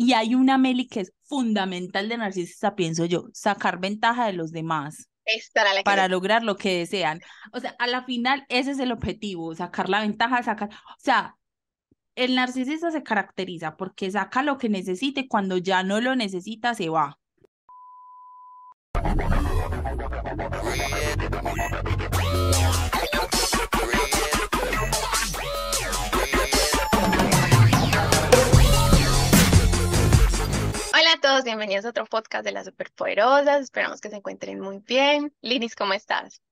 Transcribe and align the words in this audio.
Y 0.00 0.14
hay 0.14 0.34
una 0.34 0.56
Meli 0.56 0.88
que 0.88 1.00
es 1.00 1.12
fundamental 1.24 2.08
de 2.08 2.16
narcisista, 2.16 2.74
pienso 2.74 3.04
yo, 3.04 3.26
sacar 3.34 3.80
ventaja 3.80 4.24
de 4.24 4.32
los 4.32 4.50
demás 4.50 5.10
para 5.84 6.08
lograr 6.08 6.42
lo 6.42 6.56
que 6.56 6.78
desean. 6.78 7.20
O 7.52 7.60
sea, 7.60 7.76
a 7.78 7.86
la 7.86 8.02
final 8.04 8.46
ese 8.48 8.70
es 8.70 8.78
el 8.78 8.92
objetivo, 8.92 9.54
sacar 9.54 9.90
la 9.90 10.00
ventaja, 10.00 10.42
sacar, 10.42 10.70
o 10.70 11.00
sea, 11.00 11.36
el 12.14 12.34
narcisista 12.34 12.90
se 12.90 13.02
caracteriza 13.02 13.76
porque 13.76 14.10
saca 14.10 14.42
lo 14.42 14.56
que 14.56 14.70
necesite, 14.70 15.28
cuando 15.28 15.58
ya 15.58 15.82
no 15.82 16.00
lo 16.00 16.16
necesita 16.16 16.72
se 16.72 16.88
va. 16.88 17.18
Todos, 31.40 31.44
bienvenidos 31.44 31.86
a 31.86 31.90
otro 31.90 32.04
podcast 32.04 32.44
de 32.44 32.52
las 32.52 32.66
Superpoderosas. 32.66 33.62
Esperamos 33.62 34.00
que 34.00 34.10
se 34.10 34.16
encuentren 34.16 34.60
muy 34.60 34.78
bien. 34.80 35.32
Linis, 35.40 35.74
¿cómo 35.74 35.94
estás? 35.94 36.42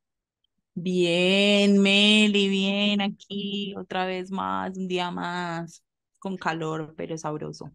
Bien, 0.75 1.79
Meli, 1.79 2.49
bien 2.49 3.03
aquí, 3.03 3.75
otra 3.77 4.07
vez 4.07 4.31
más, 4.31 4.79
un 4.79 4.89
día 4.89 5.11
más, 5.11 5.83
con 6.19 6.39
calor, 6.39 6.95
pero 6.97 7.19
sabroso. 7.19 7.71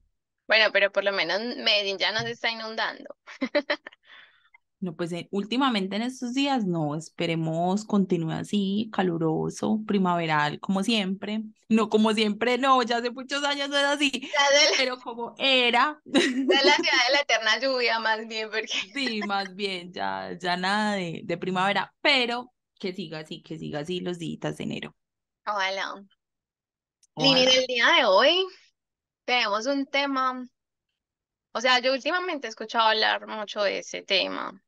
Bueno, 0.48 0.72
pero 0.73 0.91
por 0.91 1.03
lo 1.03 1.12
menos 1.12 1.39
Medellín 1.39 1.99
ya 1.99 2.12
nos 2.12 2.26
está 2.26 2.49
inundando. 2.49 3.16
No, 4.84 4.98
pues 4.98 5.14
eh, 5.14 5.30
últimamente 5.32 5.96
en 5.96 6.02
estos 6.02 6.34
días 6.34 6.66
no, 6.66 6.96
esperemos 6.98 7.86
continúe 7.86 8.32
así, 8.32 8.90
caluroso, 8.92 9.80
primaveral, 9.88 10.59
como 10.59 10.84
siempre. 10.84 11.42
No, 11.70 11.90
como 11.90 12.14
siempre, 12.14 12.59
no, 12.59 12.84
ya 12.84 12.98
hace 12.98 13.09
muchos 13.09 13.44
años 13.44 13.68
no 13.68 13.78
es 13.78 13.86
así, 13.86 14.30
pero 14.78 15.00
como 15.00 15.34
era. 15.40 16.00
De 16.06 16.20
la 16.20 16.76
ciudad 16.76 17.08
de 17.08 17.14
la 17.14 17.22
eterna 17.23 17.59
lluvia, 17.59 18.00
más 18.00 18.28
bien, 18.28 18.50
porque. 18.52 18.68
Sí, 18.94 19.22
más 19.26 19.56
bien, 19.56 19.92
ya, 19.92 20.38
ya 20.40 20.56
nada 20.56 20.95
de, 20.95 21.22
de 21.23 21.38
primavera, 21.38 21.92
pero 22.02 22.53
que 22.78 22.94
siga 22.94 23.20
así, 23.20 23.42
que 23.42 23.58
siga 23.58 23.80
así 23.80 24.02
los 24.02 24.20
días 24.20 24.58
de 24.58 24.64
enero. 24.66 24.95
Ojalá. 25.47 25.95
Lini, 27.16 27.45
del 27.45 27.66
día 27.66 27.88
de 27.97 28.06
hoy 28.06 28.45
tenemos 29.25 29.66
un 29.66 29.88
tema. 29.88 30.45
O 31.53 31.62
sea, 31.62 31.80
yo 31.80 31.92
últimamente 31.94 32.45
he 32.45 32.50
escuchado 32.50 32.90
hablar 32.90 33.25
mucho 33.25 33.64
de 33.64 33.80
ese 33.80 34.03
tema 34.03 34.62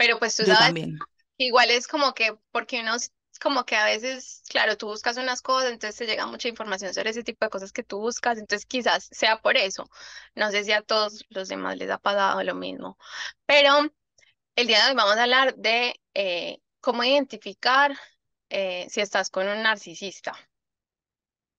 pero 0.00 0.18
pues 0.18 0.34
tú 0.34 0.46
sabes, 0.46 0.88
igual 1.36 1.70
es 1.70 1.86
como 1.86 2.14
que, 2.14 2.34
porque 2.52 2.80
uno 2.80 2.96
como 3.38 3.66
que 3.66 3.76
a 3.76 3.84
veces, 3.84 4.42
claro, 4.48 4.78
tú 4.78 4.86
buscas 4.86 5.18
unas 5.18 5.42
cosas, 5.42 5.72
entonces 5.72 5.98
te 5.98 6.06
llega 6.06 6.24
mucha 6.24 6.48
información 6.48 6.94
sobre 6.94 7.10
ese 7.10 7.22
tipo 7.22 7.44
de 7.44 7.50
cosas 7.50 7.70
que 7.70 7.82
tú 7.82 7.98
buscas, 7.98 8.38
entonces 8.38 8.64
quizás 8.64 9.10
sea 9.12 9.42
por 9.42 9.58
eso. 9.58 9.90
No 10.34 10.50
sé 10.50 10.64
si 10.64 10.72
a 10.72 10.80
todos 10.80 11.26
los 11.28 11.48
demás 11.48 11.76
les 11.76 11.90
ha 11.90 11.98
pasado 11.98 12.42
lo 12.42 12.54
mismo, 12.54 12.96
pero 13.44 13.92
el 14.56 14.66
día 14.66 14.82
de 14.84 14.88
hoy 14.88 14.96
vamos 14.96 15.16
a 15.16 15.24
hablar 15.24 15.54
de 15.56 16.00
eh, 16.14 16.62
cómo 16.80 17.04
identificar 17.04 17.94
eh, 18.48 18.86
si 18.88 19.02
estás 19.02 19.28
con 19.28 19.46
un 19.48 19.62
narcisista. 19.62 20.34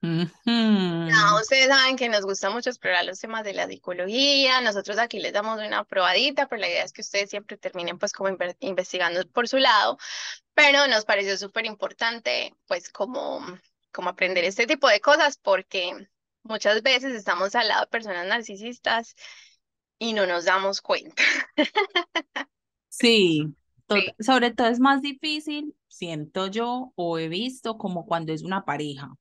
No, 0.01 1.39
ustedes 1.39 1.67
saben 1.67 1.95
que 1.95 2.09
nos 2.09 2.25
gusta 2.25 2.49
mucho 2.49 2.71
explorar 2.71 3.05
los 3.05 3.19
temas 3.19 3.43
de 3.43 3.53
la 3.53 3.67
psicología. 3.67 4.59
Nosotros 4.61 4.97
aquí 4.97 5.19
les 5.19 5.31
damos 5.31 5.59
una 5.59 5.83
probadita, 5.83 6.47
pero 6.47 6.59
la 6.59 6.69
idea 6.69 6.83
es 6.83 6.91
que 6.91 7.01
ustedes 7.01 7.29
siempre 7.29 7.57
terminen 7.57 7.99
pues 7.99 8.11
como 8.11 8.35
investigando 8.61 9.27
por 9.29 9.47
su 9.47 9.57
lado. 9.57 9.97
Pero 10.55 10.87
nos 10.87 11.05
pareció 11.05 11.37
súper 11.37 11.65
importante 11.67 12.55
pues 12.67 12.89
como, 12.89 13.45
como 13.91 14.09
aprender 14.09 14.43
este 14.43 14.65
tipo 14.65 14.87
de 14.87 15.01
cosas 15.01 15.37
porque 15.37 16.07
muchas 16.41 16.81
veces 16.81 17.13
estamos 17.13 17.53
al 17.53 17.67
lado 17.67 17.81
de 17.81 17.87
personas 17.87 18.25
narcisistas 18.25 19.15
y 19.99 20.13
no 20.13 20.25
nos 20.25 20.45
damos 20.45 20.81
cuenta. 20.81 21.23
Sí, 22.93 23.45
sí. 23.89 24.13
sobre 24.19 24.51
todo 24.51 24.67
es 24.67 24.81
más 24.81 25.01
difícil, 25.01 25.73
siento 25.87 26.47
yo, 26.47 26.91
o 26.95 27.17
he 27.19 27.29
visto 27.29 27.77
como 27.77 28.05
cuando 28.05 28.33
es 28.33 28.43
una 28.43 28.65
pareja 28.65 29.15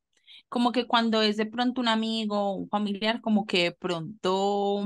como 0.50 0.72
que 0.72 0.86
cuando 0.88 1.22
es 1.22 1.38
de 1.38 1.46
pronto 1.46 1.80
un 1.82 1.88
amigo, 1.88 2.54
un 2.56 2.68
familiar, 2.70 3.22
como 3.22 3.46
que 3.46 3.64
de 3.64 3.72
pronto, 3.72 4.84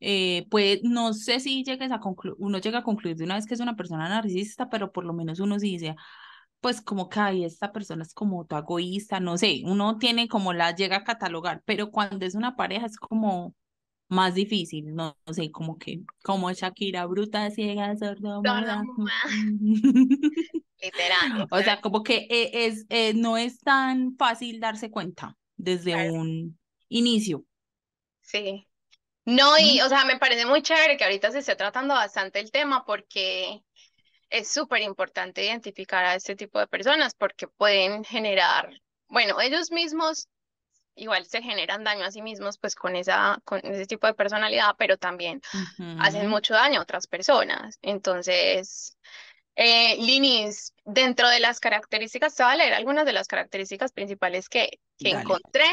eh, 0.00 0.46
pues 0.50 0.80
no 0.82 1.12
sé 1.12 1.40
si 1.40 1.62
llegues 1.64 1.92
a 1.92 2.00
concluir, 2.00 2.36
uno 2.38 2.58
llega 2.58 2.78
a 2.80 2.82
concluir 2.84 3.16
de 3.16 3.24
una 3.24 3.36
vez 3.36 3.46
que 3.46 3.54
es 3.54 3.60
una 3.60 3.76
persona 3.76 4.08
narcisista, 4.08 4.68
pero 4.70 4.92
por 4.92 5.04
lo 5.04 5.12
menos 5.12 5.40
uno 5.40 5.58
sí 5.58 5.72
dice, 5.72 5.96
pues 6.60 6.80
como 6.82 7.08
que 7.08 7.20
ay, 7.20 7.44
esta 7.44 7.72
persona 7.72 8.02
es 8.04 8.14
como 8.14 8.46
tu 8.46 8.56
egoísta, 8.56 9.20
no 9.20 9.38
sé, 9.38 9.62
uno 9.66 9.98
tiene 9.98 10.28
como 10.28 10.52
la 10.52 10.74
llega 10.74 10.98
a 10.98 11.04
catalogar, 11.04 11.62
pero 11.66 11.90
cuando 11.90 12.26
es 12.26 12.34
una 12.34 12.56
pareja 12.56 12.86
es 12.86 12.96
como 12.98 13.54
más 14.10 14.34
difícil, 14.34 14.94
no, 14.94 15.16
sé, 15.32 15.50
como 15.52 15.78
que, 15.78 16.00
como 16.22 16.52
Shakira, 16.52 17.06
bruta, 17.06 17.50
ciega, 17.50 17.96
sorda, 17.96 18.40
Literal. 20.80 20.80
O 21.50 21.62
sea, 21.62 21.80
como 21.80 22.02
que 22.02 22.26
eh, 22.28 22.66
es, 22.66 22.86
eh, 22.88 23.14
no 23.14 23.36
es 23.36 23.60
tan 23.60 24.16
fácil 24.16 24.60
darse 24.60 24.90
cuenta 24.90 25.36
desde 25.56 26.10
un 26.10 26.58
inicio. 26.88 27.44
Sí. 28.20 28.66
No, 29.24 29.56
y, 29.58 29.80
o 29.80 29.88
sea, 29.88 30.04
me 30.04 30.18
parece 30.18 30.44
muy 30.44 30.62
chévere 30.62 30.96
que 30.96 31.04
ahorita 31.04 31.30
se 31.30 31.38
esté 31.38 31.54
tratando 31.54 31.94
bastante 31.94 32.40
el 32.40 32.50
tema 32.50 32.84
porque 32.84 33.62
es 34.28 34.50
súper 34.50 34.82
importante 34.82 35.44
identificar 35.44 36.04
a 36.04 36.16
este 36.16 36.34
tipo 36.34 36.58
de 36.58 36.66
personas 36.66 37.14
porque 37.14 37.46
pueden 37.46 38.02
generar, 38.02 38.70
bueno, 39.08 39.40
ellos 39.40 39.70
mismos 39.70 40.28
igual 40.94 41.24
se 41.26 41.42
generan 41.42 41.84
daño 41.84 42.04
a 42.04 42.10
sí 42.10 42.22
mismos 42.22 42.58
pues 42.58 42.74
con 42.74 42.96
esa 42.96 43.40
con 43.44 43.60
ese 43.64 43.86
tipo 43.86 44.06
de 44.06 44.14
personalidad, 44.14 44.74
pero 44.78 44.96
también 44.96 45.40
hacen 45.98 46.28
mucho 46.28 46.54
daño 46.54 46.80
a 46.80 46.82
otras 46.82 47.06
personas. 47.06 47.78
Entonces, 47.82 48.96
eh, 49.56 49.96
Linis, 49.96 50.74
dentro 50.84 51.28
de 51.28 51.40
las 51.40 51.60
características, 51.60 52.34
te 52.34 52.42
voy 52.42 52.52
a 52.52 52.56
leer 52.56 52.74
algunas 52.74 53.04
de 53.04 53.12
las 53.12 53.28
características 53.28 53.92
principales 53.92 54.48
que, 54.48 54.80
que 54.98 55.10
encontré, 55.10 55.66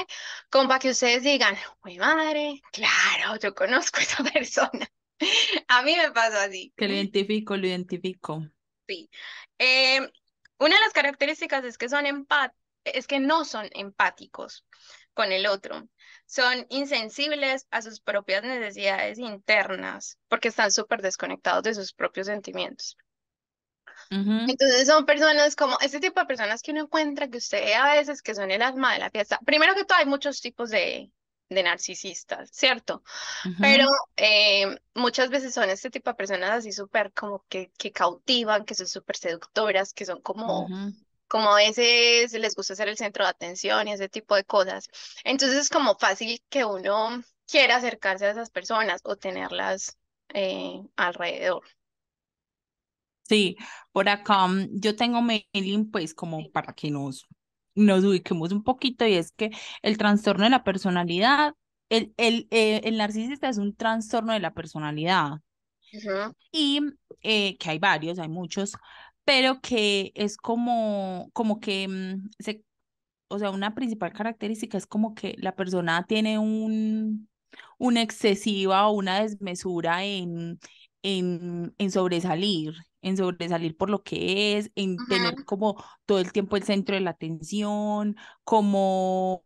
como 0.49 0.67
para 0.67 0.79
que 0.79 0.89
ustedes 0.89 1.23
digan, 1.23 1.55
uy 1.83 1.97
madre, 1.97 2.61
claro, 2.71 3.39
yo 3.39 3.53
conozco 3.53 3.99
a 3.99 4.03
esa 4.03 4.23
persona. 4.33 4.87
a 5.67 5.81
mí 5.83 5.95
me 5.95 6.11
pasó 6.11 6.37
así. 6.37 6.73
Que 6.75 6.87
lo 6.87 6.93
identifico, 6.93 7.57
lo 7.57 7.67
identifico. 7.67 8.45
Sí. 8.87 9.09
Eh, 9.57 9.99
una 10.59 10.75
de 10.75 10.81
las 10.81 10.93
características 10.93 11.63
es 11.65 11.77
que 11.77 11.89
son 11.89 12.05
empat 12.05 12.53
es 12.93 13.07
que 13.07 13.19
no 13.19 13.45
son 13.45 13.69
empáticos 13.73 14.65
con 15.17 15.31
el 15.31 15.47
otro. 15.47 15.89
Son 16.27 16.67
insensibles 16.69 17.65
a 17.71 17.81
sus 17.81 17.99
propias 17.99 18.43
necesidades 18.43 19.17
internas 19.17 20.19
porque 20.27 20.49
están 20.49 20.71
súper 20.71 21.01
desconectados 21.01 21.63
de 21.63 21.73
sus 21.73 21.91
propios 21.91 22.27
sentimientos. 22.27 22.95
Entonces 24.09 24.87
son 24.87 25.05
personas 25.05 25.55
como 25.55 25.75
este 25.81 25.99
tipo 25.99 26.19
de 26.19 26.27
personas 26.27 26.61
que 26.61 26.71
uno 26.71 26.81
encuentra 26.81 27.27
que 27.29 27.39
usted 27.39 27.73
a 27.73 27.95
veces 27.95 28.21
que 28.21 28.35
son 28.35 28.51
el 28.51 28.61
alma 28.61 28.93
de 28.93 28.99
la 28.99 29.09
fiesta. 29.09 29.39
Primero 29.43 29.73
que 29.73 29.85
todo 29.85 29.97
hay 29.97 30.05
muchos 30.05 30.39
tipos 30.39 30.69
de, 30.69 31.11
de 31.49 31.63
narcisistas, 31.63 32.49
¿cierto? 32.51 33.03
Pero 33.59 33.85
eh, 34.15 34.77
muchas 34.93 35.29
veces 35.29 35.53
son 35.53 35.69
este 35.69 35.89
tipo 35.89 36.11
de 36.11 36.15
personas 36.15 36.51
así 36.51 36.71
súper 36.71 37.11
como 37.13 37.43
que, 37.49 37.71
que 37.77 37.91
cautivan, 37.91 38.65
que 38.65 38.75
son 38.75 38.87
súper 38.87 39.17
seductoras, 39.17 39.93
que 39.93 40.05
son 40.05 40.21
como, 40.21 40.75
como 41.27 41.49
a 41.51 41.57
veces 41.57 42.33
les 42.33 42.55
gusta 42.55 42.75
ser 42.75 42.87
el 42.89 42.97
centro 42.97 43.23
de 43.25 43.29
atención 43.31 43.87
y 43.87 43.93
ese 43.93 44.09
tipo 44.09 44.35
de 44.35 44.43
cosas. 44.45 44.87
Entonces 45.23 45.57
es 45.59 45.69
como 45.69 45.95
fácil 45.97 46.43
que 46.49 46.65
uno 46.65 47.23
quiera 47.47 47.77
acercarse 47.77 48.25
a 48.25 48.31
esas 48.31 48.49
personas 48.49 49.01
o 49.03 49.15
tenerlas 49.15 49.97
eh, 50.33 50.81
alrededor. 50.95 51.63
Sí, 53.23 53.57
por 53.91 54.07
acá 54.09 54.47
mm, 54.47 54.79
yo 54.79 54.95
tengo 54.95 55.21
mailing, 55.21 55.91
pues 55.91 56.13
como 56.13 56.49
para 56.51 56.73
que 56.73 56.91
nos, 56.91 57.27
nos 57.75 58.03
ubiquemos 58.05 58.51
un 58.51 58.63
poquito, 58.63 59.05
y 59.05 59.15
es 59.15 59.31
que 59.31 59.51
el 59.81 59.97
trastorno 59.97 60.45
de 60.45 60.49
la 60.49 60.63
personalidad, 60.63 61.53
el, 61.89 62.13
el, 62.17 62.47
eh, 62.51 62.81
el 62.85 62.97
narcisista 62.97 63.49
es 63.49 63.57
un 63.57 63.75
trastorno 63.75 64.33
de 64.33 64.39
la 64.39 64.53
personalidad. 64.53 65.39
Y 66.51 66.79
eh, 67.21 67.57
que 67.57 67.69
hay 67.69 67.79
varios, 67.79 68.19
hay 68.19 68.29
muchos, 68.29 68.73
pero 69.27 69.61
que 69.61 70.13
es 70.15 70.37
como, 70.37 71.29
como 71.33 71.59
que, 71.61 71.87
mm, 71.89 72.29
se, 72.39 72.63
o 73.29 73.39
sea, 73.39 73.51
una 73.51 73.75
principal 73.75 74.13
característica 74.13 74.77
es 74.77 74.87
como 74.87 75.15
que 75.15 75.35
la 75.39 75.55
persona 75.55 76.05
tiene 76.07 76.39
un, 76.39 77.29
una 77.79 78.01
excesiva 78.03 78.87
o 78.87 78.93
una 78.93 79.21
desmesura 79.21 80.05
en, 80.05 80.59
en, 81.07 81.73
en 81.77 81.91
sobresalir, 81.91 82.73
en 83.01 83.15
sobresalir 83.15 83.77
por 83.77 83.89
lo 83.89 84.03
que 84.03 84.57
es, 84.57 84.71
en 84.75 84.97
tener 85.07 85.45
como 85.45 85.81
todo 86.05 86.19
el 86.19 86.31
tiempo 86.33 86.57
el 86.57 86.63
centro 86.63 86.95
de 86.95 87.01
la 87.01 87.11
atención, 87.11 88.17
como, 88.43 89.43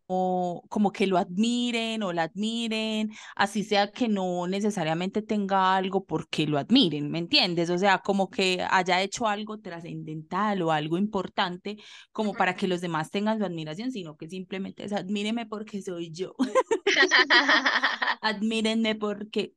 como 0.70 0.92
que 0.92 1.06
lo 1.06 1.18
admiren 1.18 2.02
o 2.04 2.14
la 2.14 2.24
admiren, 2.24 3.12
así 3.36 3.64
sea 3.64 3.92
que 3.92 4.08
no 4.08 4.48
necesariamente 4.48 5.22
tenga 5.22 5.76
algo 5.76 6.04
porque 6.06 6.48
lo 6.48 6.58
admiren, 6.58 7.12
¿me 7.12 7.20
entiendes? 7.20 7.70
O 7.70 7.78
sea, 7.78 8.00
como 8.00 8.30
que 8.30 8.66
haya 8.70 9.02
hecho 9.02 9.28
algo 9.28 9.60
trascendental 9.60 10.62
o 10.64 10.72
algo 10.72 10.98
importante 10.98 11.78
como 12.12 12.34
para 12.34 12.56
que 12.56 12.68
los 12.68 12.82
demás 12.82 13.12
tengan 13.12 13.38
su 13.38 13.46
admiración, 13.46 13.92
sino 13.92 14.18
que 14.18 14.28
simplemente 14.30 14.86
es 14.86 14.94
admíreme 14.94 15.46
porque 15.46 15.82
soy 15.82 16.12
yo. 16.12 16.34
Admírenme 18.22 18.96
porque 18.96 19.54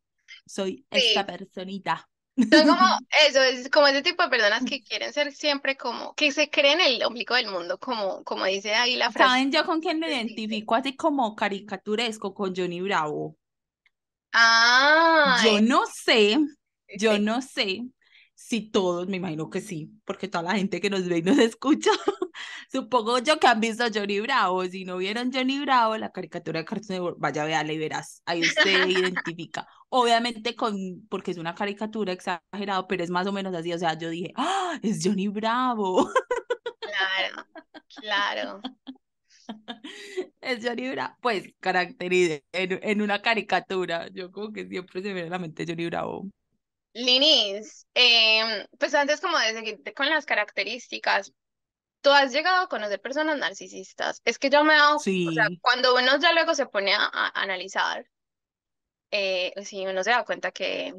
soy 0.47 0.87
esta 0.91 1.27
personita. 1.27 2.09
Son 2.37 2.67
como 2.67 2.99
eso, 3.29 3.43
es 3.43 3.71
como 3.71 3.87
ese 3.87 4.03
tipo 4.03 4.23
de 4.23 4.29
personas 4.29 4.65
que 4.65 4.83
quieren 4.83 5.13
ser 5.13 5.33
siempre 5.33 5.77
como, 5.77 6.15
que 6.15 6.33
se 6.33 6.51
creen 6.51 6.81
el 6.81 7.03
ombligo 7.05 7.35
del 7.35 7.49
mundo, 7.49 7.79
como, 7.79 8.25
como 8.25 8.45
dice 8.45 8.75
ahí 8.75 8.97
la 8.97 9.11
frase. 9.11 9.31
¿Saben 9.31 9.53
yo 9.53 9.65
con 9.65 9.81
quién 9.81 9.99
me 9.99 10.09
identifico? 10.09 10.75
Así 10.75 10.97
como 10.97 11.37
caricaturesco 11.37 12.35
con 12.35 12.55
Johnny 12.55 12.81
Bravo. 12.81 13.37
Ah. 14.33 15.41
Yo 15.45 15.61
no 15.61 15.85
sé, 15.87 16.39
yo 16.99 17.19
no 17.21 17.41
sé 17.41 17.85
si 18.47 18.61
todos, 18.71 19.09
me 19.09 19.17
imagino 19.17 19.49
que 19.49 19.63
sí, 19.63 19.91
porque 20.05 20.29
toda 20.29 20.45
la 20.45 20.55
gente 20.55 20.79
que 20.79 20.91
nos 20.91 21.09
ve 21.09 21.19
y 21.19 21.23
nos 21.23 21.39
escucha, 21.39 21.91
supongo 22.71 23.19
yo 23.19 23.41
que 23.41 23.47
han 23.47 23.59
visto 23.59 23.85
Johnny 23.93 24.21
Bravo. 24.21 24.67
Si 24.67 24.85
no 24.85 24.99
vieron 24.99 25.33
Johnny 25.33 25.61
Bravo, 25.61 25.97
la 25.97 26.13
caricatura 26.13 26.61
de 26.61 26.67
Cartoon 26.67 26.89
Network, 26.91 27.17
vaya, 27.19 27.45
véala 27.47 27.73
y 27.73 27.79
verás. 27.79 28.21
Ahí 28.27 28.43
usted 28.43 28.87
identifica. 28.89 29.67
Obviamente, 29.89 30.55
con, 30.55 30.77
porque 31.09 31.31
es 31.31 31.39
una 31.39 31.55
caricatura 31.55 32.13
exagerada, 32.13 32.87
pero 32.87 33.03
es 33.03 33.09
más 33.09 33.27
o 33.27 33.33
menos 33.33 33.55
así. 33.55 33.73
O 33.73 33.79
sea, 33.79 33.97
yo 33.97 34.11
dije, 34.11 34.33
¡ah! 34.37 34.79
Es 34.83 35.01
Johnny 35.03 35.29
Bravo. 35.29 36.11
Claro, 36.81 37.47
claro. 37.97 38.61
Es 40.43 40.63
Johnny 40.63 40.91
Bravo. 40.91 41.15
Pues, 41.23 41.45
caracteriza 41.61 42.41
en, 42.53 42.79
en 42.83 43.01
una 43.01 43.23
caricatura. 43.23 44.09
Yo 44.13 44.31
como 44.31 44.53
que 44.53 44.67
siempre 44.69 45.01
se 45.01 45.09
me 45.09 45.15
viene 45.15 45.29
a 45.29 45.31
la 45.31 45.39
mente 45.39 45.65
Johnny 45.67 45.87
Bravo. 45.87 46.29
Linis, 46.95 47.87
em, 47.95 48.67
pues 48.79 48.95
antes 48.95 49.21
como 49.21 49.39
de 49.39 49.53
seguirte 49.53 49.93
con 49.93 50.09
las 50.09 50.27
características, 50.27 51.33
tú 52.01 52.11
has 52.11 52.33
llegado 52.33 52.65
a 52.65 52.69
conocer 52.69 53.01
personas 53.01 53.39
narcisistas. 53.39 54.23
Es 54.25 54.39
que 54.39 54.51
yo 54.51 54.63
me 54.65 54.75
he 54.75 54.77
dado, 54.77 54.97
o 54.97 55.01
sea, 55.01 55.49
cuando 55.61 55.95
uno 55.97 56.19
ya 56.21 56.33
luego 56.33 56.55
se 56.55 56.67
pone 56.67 56.95
a, 56.95 57.09
analizar, 57.35 58.07
eh, 59.11 59.53
sí, 59.65 59.87
uno 59.87 60.05
se 60.05 60.11
da 60.11 60.25
cuenta 60.25 60.53
que, 60.53 60.95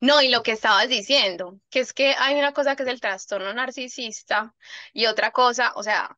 no, 0.00 0.22
y 0.22 0.28
lo 0.30 0.42
que 0.42 0.52
estabas 0.52 0.88
diciendo, 0.88 1.60
que 1.70 1.80
es 1.80 1.92
que 1.92 2.14
hay 2.18 2.36
una 2.36 2.52
cosa 2.52 2.76
que 2.76 2.82
es 2.84 2.88
el 2.88 3.00
trastorno 3.00 3.52
narcisista 3.54 4.54
y 4.92 5.06
otra 5.06 5.30
cosa, 5.32 5.72
o 5.76 5.82
sea, 5.82 6.16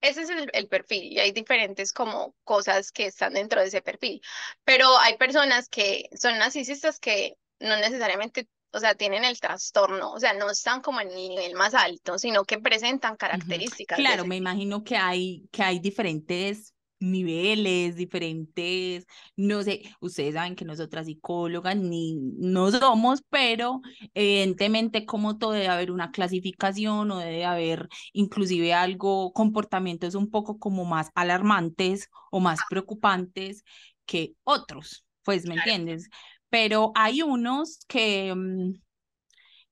ese 0.00 0.22
es 0.22 0.30
el, 0.30 0.50
el, 0.52 0.68
perfil 0.68 1.12
y 1.12 1.18
hay 1.20 1.32
diferentes 1.32 1.92
como 1.92 2.36
cosas 2.44 2.92
que 2.92 3.06
están 3.06 3.34
dentro 3.34 3.60
de 3.60 3.68
ese 3.68 3.82
perfil, 3.82 4.20
pero 4.64 4.96
hay 4.98 5.16
personas 5.16 5.68
que 5.68 6.08
son 6.14 6.38
narcisistas 6.38 7.00
que 7.00 7.36
no 7.60 7.76
necesariamente, 7.76 8.48
o 8.72 8.78
sea, 8.78 8.94
tienen 8.94 9.24
el 9.24 9.38
trastorno, 9.40 10.12
o 10.12 10.20
sea, 10.20 10.32
no 10.34 10.50
están 10.50 10.80
como 10.80 11.00
en 11.00 11.08
el 11.10 11.28
nivel 11.28 11.54
más 11.54 11.74
alto, 11.74 12.18
sino 12.18 12.44
que 12.44 12.58
presentan 12.58 13.16
características. 13.16 13.98
Claro, 13.98 14.24
me 14.24 14.36
imagino 14.36 14.84
que 14.84 14.96
hay, 14.96 15.48
que 15.50 15.62
hay 15.62 15.78
diferentes 15.78 16.74
niveles, 17.00 17.96
diferentes, 17.96 19.06
no 19.36 19.62
sé, 19.62 19.82
ustedes 20.00 20.34
saben 20.34 20.56
que 20.56 20.64
nosotras 20.64 21.06
psicólogas 21.06 21.76
ni 21.76 22.16
no 22.16 22.70
somos, 22.70 23.22
pero 23.30 23.80
evidentemente 24.14 25.06
como 25.06 25.38
todo 25.38 25.52
debe 25.52 25.68
haber 25.68 25.92
una 25.92 26.10
clasificación 26.10 27.10
o 27.10 27.18
debe 27.18 27.44
haber 27.44 27.88
inclusive 28.12 28.74
algo, 28.74 29.32
comportamientos 29.32 30.14
un 30.14 30.28
poco 30.30 30.58
como 30.58 30.84
más 30.84 31.10
alarmantes 31.14 32.08
o 32.30 32.40
más 32.40 32.60
preocupantes 32.68 33.62
que 34.04 34.32
otros, 34.42 35.04
pues, 35.22 35.46
¿me 35.46 35.54
entiendes? 35.54 36.08
Pero 36.50 36.92
hay 36.94 37.22
unos 37.22 37.80
que, 37.88 38.34
mm, 38.34 38.80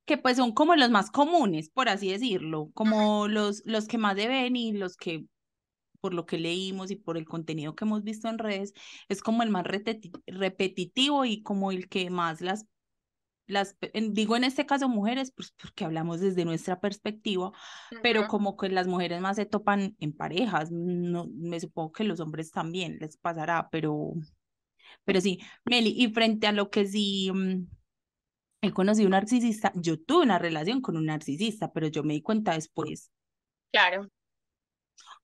que 0.05 0.19
pues 0.19 0.37
son 0.37 0.53
como 0.53 0.77
los 0.77 0.91
más 0.91 1.11
comunes, 1.11 1.71
por 1.71 1.89
así 1.89 2.11
decirlo, 2.11 2.71
como 2.75 3.29
los, 3.29 3.63
los 3.65 3.87
que 3.87 3.99
más 3.99 4.17
deben 4.17 4.57
y 4.57 4.73
los 4.73 4.97
que 4.97 5.27
por 6.01 6.15
lo 6.15 6.27
que 6.27 6.39
leímos 6.39 6.91
y 6.91 6.97
por 6.97 7.17
el 7.17 7.27
contenido 7.27 7.75
que 7.75 7.85
hemos 7.85 8.05
visto 8.05 8.29
en 8.29 8.39
redes, 8.39 8.73
es 9.09 9.23
como 9.23 9.43
el 9.43 9.51
más 9.51 9.65
repetitivo 9.65 11.25
y 11.25 11.43
como 11.43 11.73
el 11.73 11.89
que 11.89 12.11
más 12.11 12.41
las, 12.41 12.67
las 13.47 13.77
digo 14.13 14.37
en 14.37 14.45
este 14.45 14.67
caso 14.67 14.89
mujeres, 14.89 15.33
pues 15.33 15.53
porque 15.61 15.85
hablamos 15.85 16.21
desde 16.21 16.45
nuestra 16.45 16.81
perspectiva, 16.81 17.53
pero 18.03 18.29
como 18.29 18.57
que 18.57 18.69
las 18.69 18.87
mujeres 18.87 19.21
más 19.21 19.37
se 19.37 19.47
topan 19.47 19.97
en 19.99 20.13
parejas, 20.13 20.71
no, 20.71 21.27
me 21.35 21.59
supongo 21.59 21.93
que 21.93 22.05
los 22.05 22.21
hombres 22.21 22.53
también 22.53 22.99
les 23.01 23.17
pasará, 23.17 23.69
pero 23.71 24.13
pero 25.05 25.21
sí, 25.21 25.41
Meli, 25.65 25.95
y 25.97 26.13
frente 26.13 26.47
a 26.47 26.53
lo 26.53 26.71
que 26.71 26.87
sí 26.87 27.31
mm, 27.33 27.67
he 28.63 28.73
conocido 28.73 29.07
un 29.07 29.13
narcisista, 29.13 29.73
yo 29.75 30.01
tuve 30.01 30.25
una 30.25 30.39
relación 30.39 30.81
con 30.81 30.97
un 30.97 31.07
narcisista, 31.07 31.73
pero 31.73 31.89
yo 31.89 32.03
me 32.03 32.15
di 32.15 32.23
cuenta 32.23 32.55
después. 32.55 33.11
Claro. 33.73 34.09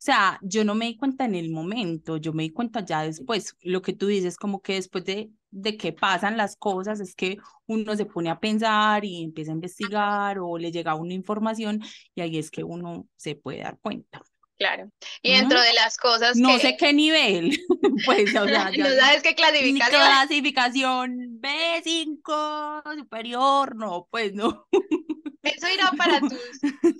O 0.02 0.04
sea, 0.04 0.38
yo 0.42 0.64
no 0.64 0.74
me 0.74 0.86
di 0.86 0.96
cuenta 0.96 1.24
en 1.24 1.34
el 1.36 1.50
momento, 1.50 2.16
yo 2.16 2.32
me 2.32 2.42
di 2.42 2.50
cuenta 2.50 2.84
ya 2.84 3.02
después. 3.02 3.56
Lo 3.62 3.82
que 3.82 3.92
tú 3.92 4.08
dices, 4.08 4.36
como 4.36 4.60
que 4.60 4.74
después 4.74 5.04
de, 5.04 5.30
de 5.50 5.76
que 5.76 5.92
pasan 5.92 6.36
las 6.36 6.56
cosas, 6.56 7.00
es 7.00 7.14
que 7.14 7.38
uno 7.66 7.94
se 7.96 8.06
pone 8.06 8.30
a 8.30 8.40
pensar 8.40 9.04
y 9.04 9.22
empieza 9.22 9.52
a 9.52 9.54
investigar 9.54 10.38
o 10.40 10.58
le 10.58 10.72
llega 10.72 10.94
una 10.96 11.14
información 11.14 11.80
y 12.14 12.20
ahí 12.20 12.38
es 12.38 12.50
que 12.50 12.64
uno 12.64 13.06
se 13.16 13.36
puede 13.36 13.60
dar 13.60 13.78
cuenta. 13.80 14.22
Claro. 14.62 14.92
Y 15.22 15.32
dentro 15.32 15.60
de 15.60 15.72
las 15.72 15.96
cosas 15.96 16.36
no 16.36 16.56
sé 16.60 16.76
qué 16.76 16.92
nivel, 16.92 17.58
pues, 18.06 18.32
o 18.36 18.46
sea, 18.46 18.70
no 18.78 18.86
sabes 18.86 19.22
qué 19.24 19.34
clasificación. 19.34 20.00
Clasificación 20.00 21.40
B5 21.40 22.96
superior, 22.96 23.74
no, 23.74 24.06
pues 24.08 24.34
no. 24.34 24.68
Eso 25.42 25.66
irá 25.68 25.90
para 25.98 26.20
tu 26.20 26.38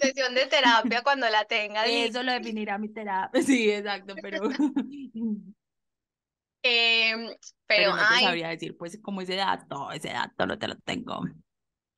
sesión 0.00 0.34
de 0.34 0.46
terapia 0.46 1.02
cuando 1.02 1.30
la 1.30 1.44
tengas. 1.44 1.86
Eso 1.88 2.24
lo 2.24 2.32
definirá 2.32 2.78
mi 2.78 2.88
terapia, 2.88 3.40
sí, 3.40 3.70
exacto, 3.70 4.16
pero... 4.20 4.42
Em, 6.64 7.26
pero, 7.26 7.36
pero, 7.66 7.96
no 7.96 8.08
te 8.08 8.24
sabría 8.24 8.48
decir, 8.48 8.76
pues, 8.76 8.98
como 9.00 9.20
ese 9.20 9.36
dato, 9.36 9.92
ese 9.92 10.08
dato 10.08 10.46
no 10.46 10.58
te 10.58 10.66
lo 10.66 10.76
tengo. 10.78 11.22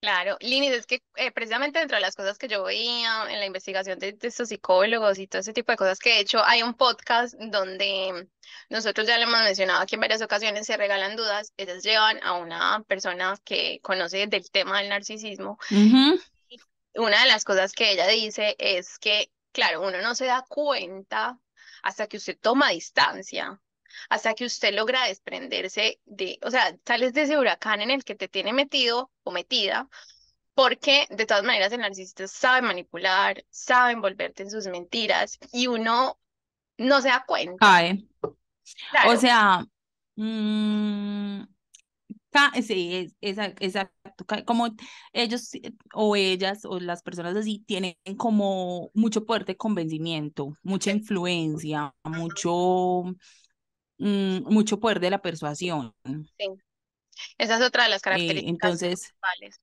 Claro, 0.04 0.36
Linis, 0.40 0.72
es 0.72 0.86
que 0.86 1.02
eh, 1.16 1.32
precisamente 1.32 1.78
dentro 1.78 1.96
de 1.96 2.02
las 2.02 2.14
cosas 2.14 2.36
que 2.36 2.46
yo 2.46 2.62
veía 2.62 3.24
en 3.30 3.40
la 3.40 3.46
investigación 3.46 3.98
de, 3.98 4.14
estos 4.20 4.50
psicólogos 4.50 5.18
y 5.18 5.26
todo 5.26 5.40
ese 5.40 5.54
tipo 5.54 5.72
de 5.72 5.78
cosas 5.78 5.98
que 5.98 6.16
he 6.16 6.20
hecho, 6.20 6.44
hay 6.44 6.62
un 6.62 6.74
podcast 6.74 7.32
donde 7.40 8.28
nosotros 8.68 9.06
ya 9.06 9.16
lo 9.16 9.22
hemos 9.22 9.40
mencionado 9.40 9.80
aquí 9.80 9.94
en 9.94 10.02
varias 10.02 10.20
ocasiones, 10.20 10.66
se 10.66 10.76
regalan 10.76 11.16
dudas, 11.16 11.54
ellas 11.56 11.82
llevan 11.82 12.22
a 12.22 12.34
una 12.34 12.84
persona 12.86 13.34
que 13.46 13.80
conoce 13.82 14.26
del 14.26 14.50
tema 14.50 14.78
del 14.80 14.90
narcisismo. 14.90 15.56
Una 15.70 17.22
de 17.22 17.26
las 17.26 17.44
cosas 17.44 17.72
que 17.72 17.92
ella 17.92 18.06
dice 18.06 18.56
es 18.58 18.98
que, 18.98 19.32
claro, 19.52 19.80
uno 19.80 20.02
no 20.02 20.14
se 20.14 20.26
da 20.26 20.44
cuenta 20.46 21.38
hasta 21.82 22.08
que 22.08 22.18
usted 22.18 22.36
toma 22.38 22.68
distancia 22.68 23.58
hasta 24.08 24.34
que 24.34 24.44
usted 24.44 24.74
logra 24.74 25.06
desprenderse 25.06 26.00
de, 26.04 26.38
o 26.42 26.50
sea, 26.50 26.76
sales 26.86 27.12
de 27.12 27.22
ese 27.22 27.38
huracán 27.38 27.80
en 27.80 27.90
el 27.90 28.04
que 28.04 28.14
te 28.14 28.28
tiene 28.28 28.52
metido 28.52 29.10
o 29.22 29.30
metida, 29.30 29.88
porque 30.54 31.06
de 31.10 31.26
todas 31.26 31.44
maneras 31.44 31.72
el 31.72 31.80
narcisista 31.80 32.28
sabe 32.28 32.62
manipular, 32.62 33.44
sabe 33.50 33.92
envolverte 33.92 34.44
en 34.44 34.50
sus 34.50 34.66
mentiras 34.66 35.38
y 35.52 35.66
uno 35.66 36.18
no 36.78 37.00
se 37.00 37.08
da 37.08 37.24
cuenta. 37.26 37.66
O 39.06 39.16
sea, 39.16 39.64
mmm, 40.16 41.42
sí, 42.62 43.12
es, 43.20 43.38
exacto, 43.60 44.24
como 44.44 44.68
ellos 45.12 45.50
o 45.92 46.16
ellas 46.16 46.64
o 46.64 46.78
las 46.80 47.02
personas 47.02 47.36
así 47.36 47.64
tienen 47.66 47.96
como 48.16 48.90
mucho 48.94 49.24
poder 49.24 49.44
de 49.44 49.56
convencimiento, 49.56 50.52
mucha 50.62 50.90
influencia, 50.90 51.94
mucho 52.04 53.04
Mm, 53.98 54.52
mucho 54.52 54.80
poder 54.80 55.00
de 55.00 55.10
la 55.10 55.22
persuasión. 55.22 55.94
Sí. 56.04 56.46
Esa 57.38 57.56
es 57.56 57.62
otra 57.62 57.84
de 57.84 57.90
las 57.90 58.00
eh, 58.00 58.04
características. 58.04 58.50
entonces, 58.50 59.14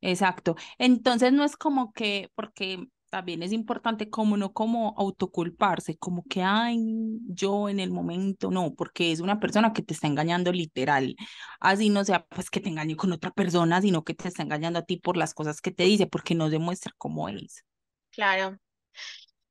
exacto. 0.02 0.56
Entonces 0.78 1.34
no 1.34 1.44
es 1.44 1.58
como 1.58 1.92
que, 1.94 2.30
porque 2.36 2.88
también 3.10 3.44
es 3.44 3.52
importante 3.52 4.10
como 4.10 4.38
no 4.38 4.54
como 4.54 4.96
autoculparse, 4.98 5.98
como 5.98 6.24
que, 6.24 6.42
ay, 6.44 6.80
yo 7.28 7.68
en 7.68 7.82
el 7.82 7.92
momento, 7.92 8.50
no, 8.52 8.74
porque 8.74 9.12
es 9.12 9.20
una 9.20 9.40
persona 9.40 9.74
que 9.74 9.82
te 9.82 9.94
está 9.94 10.08
engañando 10.08 10.52
literal. 10.54 11.16
Así 11.60 11.90
no 11.90 12.06
sea, 12.06 12.26
pues 12.26 12.50
que 12.50 12.62
te 12.62 12.70
engañe 12.70 12.96
con 12.96 13.12
otra 13.12 13.32
persona, 13.32 13.82
sino 13.82 14.04
que 14.04 14.14
te 14.14 14.30
está 14.30 14.44
engañando 14.44 14.80
a 14.80 14.84
ti 14.84 14.98
por 14.98 15.18
las 15.18 15.34
cosas 15.34 15.60
que 15.60 15.72
te 15.72 15.84
dice, 15.84 16.08
porque 16.08 16.36
no 16.36 16.50
demuestra 16.50 16.94
cómo 16.98 17.28
es. 17.28 17.66
Claro. 18.12 18.58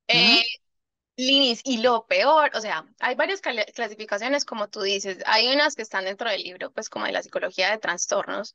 Eh, 0.08 0.42
Linis, 1.20 1.60
y 1.64 1.78
lo 1.78 2.06
peor, 2.06 2.50
o 2.54 2.60
sea, 2.60 2.86
hay 3.00 3.14
varias 3.14 3.40
clasificaciones, 3.42 4.44
como 4.44 4.68
tú 4.68 4.80
dices, 4.82 5.18
hay 5.26 5.52
unas 5.52 5.74
que 5.76 5.82
están 5.82 6.04
dentro 6.04 6.30
del 6.30 6.42
libro, 6.42 6.72
pues 6.72 6.88
como 6.88 7.04
de 7.06 7.12
la 7.12 7.22
psicología 7.22 7.70
de 7.70 7.78
trastornos, 7.78 8.54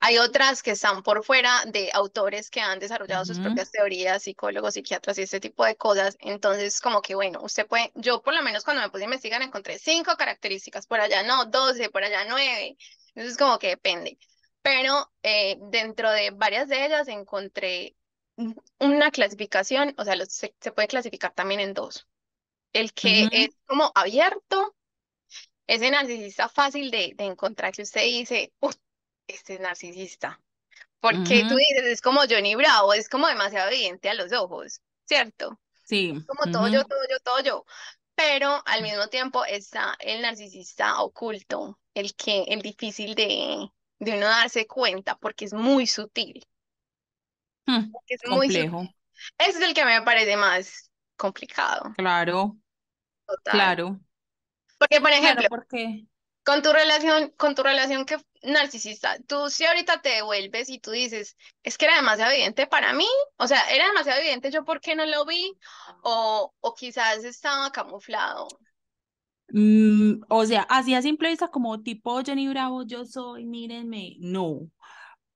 hay 0.00 0.18
otras 0.18 0.62
que 0.62 0.72
están 0.72 1.02
por 1.02 1.24
fuera 1.24 1.64
de 1.66 1.90
autores 1.94 2.50
que 2.50 2.60
han 2.60 2.78
desarrollado 2.78 3.24
sus 3.24 3.40
Ujú, 3.40 3.40
propias 3.40 3.70
teorías, 3.70 4.22
psicólogos, 4.22 4.74
psiquiatras 4.74 5.18
y 5.18 5.22
este 5.22 5.40
tipo 5.40 5.64
de 5.64 5.76
cosas, 5.76 6.16
entonces 6.20 6.80
como 6.80 7.02
que 7.02 7.14
bueno, 7.14 7.40
usted 7.42 7.66
puede, 7.66 7.92
yo 7.94 8.22
por 8.22 8.34
lo 8.34 8.42
menos 8.42 8.64
cuando 8.64 8.82
me 8.82 8.90
puse 8.90 9.04
a 9.04 9.06
investigar 9.06 9.42
encontré 9.42 9.78
cinco 9.78 10.16
características, 10.16 10.86
por 10.86 11.00
allá 11.00 11.22
no, 11.24 11.46
doce, 11.46 11.90
por 11.90 12.04
allá 12.04 12.24
nueve, 12.28 12.76
entonces 13.14 13.36
como 13.38 13.58
que 13.58 13.68
depende, 13.68 14.18
pero 14.62 15.12
eh, 15.22 15.56
dentro 15.70 16.10
de 16.10 16.30
varias 16.30 16.68
de 16.68 16.84
ellas 16.86 17.08
encontré 17.08 17.96
una 18.80 19.10
clasificación, 19.10 19.94
o 19.98 20.04
sea, 20.04 20.16
los- 20.16 20.32
se, 20.32 20.54
se 20.60 20.72
puede 20.72 20.88
clasificar 20.88 21.32
también 21.34 21.60
en 21.60 21.74
dos. 21.74 22.06
El 22.74 22.92
que 22.94 23.28
es 23.32 23.50
como 23.66 23.92
abierto, 23.94 24.76
ese 25.66 25.90
narcisista 25.90 26.48
fácil 26.48 26.90
de, 26.90 27.12
de 27.16 27.24
encontrar 27.26 27.72
que 27.72 27.82
usted 27.82 28.02
dice, 28.04 28.52
uff, 28.60 28.76
este 29.26 29.54
es 29.54 29.60
narcisista. 29.60 30.40
Porque 31.00 31.44
tú 31.46 31.54
ujú, 31.54 31.56
dices, 31.56 31.84
es 31.86 32.00
como 32.02 32.22
Johnny 32.30 32.54
Bravo, 32.56 32.94
es 32.94 33.08
como 33.08 33.28
demasiado 33.28 33.70
evidente 33.70 34.10
a 34.10 34.14
los 34.14 34.32
ojos, 34.32 34.80
¿cierto? 35.06 35.60
Sí. 35.84 36.26
Como 36.26 36.48
todo 36.48 36.68
yo, 36.68 36.84
todo 36.84 37.00
yo, 37.10 37.18
todo 37.20 37.40
yo. 37.42 37.64
Pero 38.14 38.62
al 38.66 38.82
mismo 38.82 39.08
tiempo 39.08 39.44
está 39.44 39.96
el 40.00 40.22
narcisista 40.22 41.02
oculto, 41.02 41.78
el 41.94 42.14
que, 42.16 42.44
el 42.48 42.62
difícil 42.62 43.14
de, 43.14 43.70
de 43.98 44.12
uno 44.16 44.26
darse 44.28 44.66
cuenta, 44.66 45.16
porque 45.18 45.44
es 45.46 45.52
muy 45.54 45.86
sutil, 45.86 46.46
mm, 47.66 47.92
porque 47.92 48.14
es 48.14 48.22
muy. 48.26 48.48
Complejo. 48.48 48.88
Ese 49.38 49.58
es 49.58 49.62
el 49.62 49.74
que 49.74 49.84
me 49.84 50.02
parece 50.02 50.36
más 50.36 50.90
complicado, 51.16 51.94
Claro, 51.96 52.58
total. 53.26 53.76
claro, 53.76 54.00
Porque, 54.78 55.00
por 55.00 55.10
claro, 55.18 55.42
ejemplo, 55.42 55.48
porque 55.48 56.06
con 56.44 56.62
tu 56.62 56.72
relación, 56.72 57.30
con 57.36 57.54
tu 57.54 57.62
relación 57.62 58.06
que 58.06 58.18
narcisista, 58.42 59.18
tú 59.26 59.50
si 59.50 59.64
ahorita 59.66 60.00
te 60.02 60.10
devuelves 60.10 60.68
y 60.70 60.78
tú 60.78 60.92
dices, 60.92 61.36
es 61.64 61.76
que 61.78 61.86
era 61.86 61.96
demasiado 61.96 62.32
evidente 62.32 62.66
para 62.66 62.92
mí, 62.94 63.06
o 63.38 63.48
sea, 63.48 63.68
era 63.74 63.86
demasiado 63.88 64.20
evidente, 64.20 64.50
yo 64.50 64.64
por 64.64 64.80
qué 64.80 64.94
no 64.96 65.06
lo 65.06 65.26
vi, 65.26 65.52
o, 66.02 66.54
o 66.60 66.74
quizás 66.74 67.24
estaba 67.24 67.72
camuflado. 67.72 68.48
Mm, 69.48 70.22
o 70.28 70.44
sea, 70.44 70.62
así 70.68 70.94
a 70.94 71.02
simple 71.02 71.28
vista 71.30 71.48
como 71.48 71.80
tipo 71.82 72.20
Jenny 72.24 72.48
Bravo, 72.48 72.82
yo 72.84 73.04
soy, 73.04 73.44
mírenme, 73.44 74.16
no. 74.20 74.70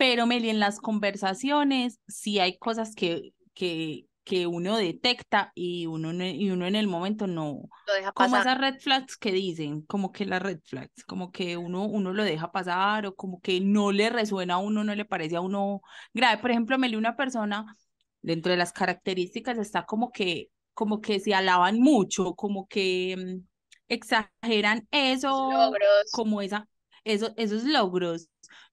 Pero 0.01 0.27
Meli, 0.27 0.49
en 0.51 0.61
las 0.61 0.81
conversaciones 0.81 2.01
sí 2.09 2.39
hay 2.39 2.59
cosas 2.59 2.95
que, 2.95 3.35
que, 3.55 4.07
que 4.25 4.47
uno 4.47 4.77
detecta 4.79 5.53
y 5.55 5.87
uno, 5.87 6.13
no- 6.15 6.25
y 6.27 6.51
uno 6.51 6.67
en 6.67 6.75
el 6.77 6.87
momento 6.89 7.27
no, 7.27 7.63
Lo 7.87 7.93
deja 7.95 8.13
como 8.15 8.37
pasar. 8.37 8.47
esas 8.47 8.59
red 8.59 8.79
flags 8.81 9.17
que 9.19 9.31
dicen, 9.33 9.83
como 9.83 10.11
que 10.13 10.25
las 10.27 10.41
red 10.43 10.61
flags, 10.65 11.05
como 11.05 11.31
que 11.33 11.57
uno, 11.59 11.85
uno 11.87 12.15
lo 12.15 12.25
deja 12.25 12.51
pasar 12.51 13.07
o 13.07 13.15
como 13.15 13.41
que 13.43 13.61
no 13.61 13.93
le 13.93 14.09
resuena 14.11 14.55
a 14.55 14.59
uno, 14.59 14.85
no 14.85 14.95
le 14.95 15.05
parece 15.05 15.37
a 15.37 15.43
uno 15.43 15.83
grave. 16.15 16.41
Por 16.41 16.51
ejemplo, 16.51 16.79
Meli, 16.79 16.97
una 16.97 17.17
persona, 17.17 17.77
dentro 18.23 18.51
de 18.53 18.59
las 18.59 18.73
características 18.73 19.59
está 19.59 19.85
como 19.87 20.13
que, 20.13 20.51
como 20.75 21.01
que 21.03 21.21
se 21.21 21.35
alaban 21.35 21.79
mucho, 21.81 22.35
como 22.35 22.67
que 22.69 23.17
mm, 23.43 23.47
exageran 23.89 24.89
eso, 24.91 25.51
logros. 25.51 26.11
como 26.13 26.41
esa, 26.43 26.69
eso, 27.05 27.33
esos 27.37 27.65
logros. 27.65 28.29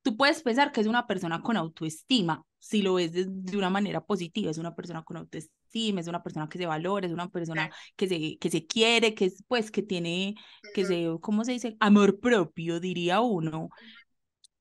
Tú 0.08 0.16
puedes 0.16 0.42
pensar 0.42 0.72
que 0.72 0.80
es 0.80 0.88
una 0.88 1.06
persona 1.06 1.42
con 1.42 1.58
autoestima, 1.58 2.42
si 2.60 2.82
lo 2.82 2.94
ves 2.94 3.12
de, 3.12 3.26
de 3.28 3.58
una 3.58 3.70
manera 3.70 4.00
positiva, 4.00 4.50
es 4.50 4.58
una 4.58 4.74
persona 4.74 5.04
con 5.04 5.18
autoestima, 5.18 6.00
es 6.00 6.08
una 6.08 6.24
persona 6.24 6.48
que 6.48 6.58
se 6.58 6.66
valora, 6.66 7.06
es 7.06 7.12
una 7.12 7.28
persona 7.28 7.70
que 7.98 8.08
se, 8.08 8.38
que 8.38 8.50
se 8.50 8.66
quiere, 8.66 9.14
que 9.14 9.26
es, 9.26 9.44
pues, 9.50 9.70
que 9.70 9.84
tiene, 9.84 10.36
que 10.74 10.86
se, 10.86 11.10
¿cómo 11.20 11.44
se 11.44 11.52
dice? 11.52 11.76
Amor 11.82 12.22
propio, 12.22 12.80
diría 12.80 13.20
uno. 13.20 13.68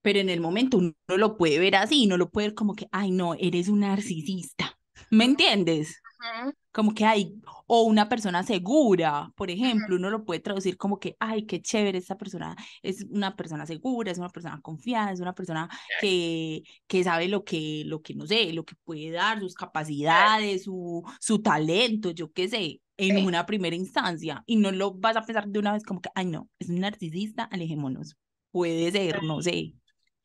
Pero 0.03 0.19
en 0.19 0.31
el 0.31 0.41
momento 0.41 0.79
uno 0.79 0.95
no 1.07 1.17
lo 1.17 1.37
puede 1.37 1.61
ver 1.61 1.77
así, 1.77 2.09
no 2.09 2.17
lo 2.17 2.29
puede 2.29 2.49
ver 2.49 2.55
como 2.57 2.75
que, 2.75 2.89
ay, 2.91 3.13
no, 3.13 3.35
eres 3.35 3.69
un 3.69 3.79
narcisista. 3.79 4.77
¿Me 5.11 5.27
entiendes? 5.27 6.03
ujú, 6.21 6.53
como 6.77 6.93
que 6.93 7.07
hay, 7.07 7.41
o 7.67 7.85
una 7.85 8.07
persona 8.07 8.43
segura, 8.43 9.33
por 9.35 9.51
ejemplo, 9.51 9.97
uno 9.97 10.11
lo 10.11 10.27
puede 10.27 10.41
traducir 10.41 10.77
como 10.77 11.01
que, 11.01 11.17
ay, 11.19 11.47
qué 11.47 11.63
chévere, 11.63 11.97
esta 11.97 12.19
persona 12.19 12.55
es 12.83 13.07
una 13.09 13.35
persona 13.35 13.65
segura, 13.65 14.13
es 14.13 14.19
una 14.19 14.29
persona 14.29 14.61
confiada, 14.61 15.11
es 15.11 15.21
una 15.21 15.35
persona 15.35 15.71
que, 16.03 16.65
que 16.87 17.03
sabe 17.03 17.29
lo 17.29 17.45
que, 17.45 17.83
lo 17.87 18.03
que, 18.03 18.15
no 18.15 18.27
sé, 18.27 18.53
lo 18.53 18.67
que 18.67 18.75
puede 18.85 19.11
dar, 19.11 19.41
sus 19.41 19.55
capacidades, 19.55 20.65
su, 20.65 21.03
su 21.19 21.41
talento, 21.41 22.11
yo 22.11 22.31
qué 22.31 22.47
sé, 22.47 22.83
en 22.99 23.17
sí, 23.17 23.25
una 23.25 23.47
primera 23.47 23.75
instancia, 23.75 24.45
y 24.47 24.57
no 24.57 24.71
lo 24.71 24.93
vas 24.93 25.17
a 25.17 25.23
pensar 25.23 25.49
de 25.49 25.59
una 25.59 25.73
vez 25.73 25.83
como 25.83 26.03
que, 26.03 26.11
ay, 26.15 26.27
no, 26.27 26.51
es 26.59 26.69
un 26.69 26.81
narcisista, 26.81 27.45
alejémonos, 27.45 28.19
puede 28.51 28.93
ser, 28.93 29.23
no 29.23 29.41
sé. 29.41 29.73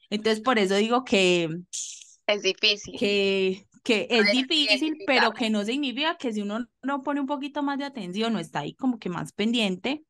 Entonces, 0.10 0.42
por 0.42 0.60
eso 0.60 0.76
digo 0.76 1.06
que 1.06 1.48
Es 2.28 2.42
difícil. 2.42 3.00
que, 3.00 3.66
que 3.84 4.08
es 4.10 4.32
difícil, 4.32 4.98
pero 5.08 5.32
que 5.32 5.50
no 5.50 5.64
significa 5.64 6.18
que 6.18 6.34
si 6.34 6.42
uno 6.42 6.68
no 6.82 7.04
pone 7.04 7.20
un 7.20 7.28
poquito 7.28 7.64
más 7.64 7.80
de 7.80 7.86
atención 7.86 8.36
o 8.36 8.40
está 8.40 8.60
ahí 8.60 8.74
como 8.76 9.00
que 9.00 9.10
más 9.10 9.34
pendiente, 9.34 10.04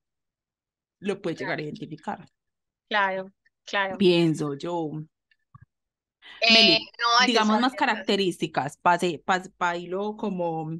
lo 1.00 1.22
puede 1.22 1.38
llegar 1.38 1.60
a 1.60 1.62
identificar. 1.62 2.28
Claro, 2.90 3.32
claro. 3.66 3.98
Pienso 3.98 4.56
yo. 4.56 4.92
Eh, 6.42 6.54
Meli, 6.54 6.80
no, 7.00 7.25
digamos 7.25 7.60
más 7.62 7.74
características 7.74 8.78
para 8.78 9.78
irlo 9.78 10.18
como, 10.18 10.72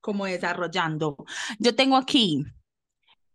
como 0.00 0.26
desarrollando. 0.26 1.16
Yo 1.58 1.74
tengo 1.74 1.96
aquí, 1.96 2.44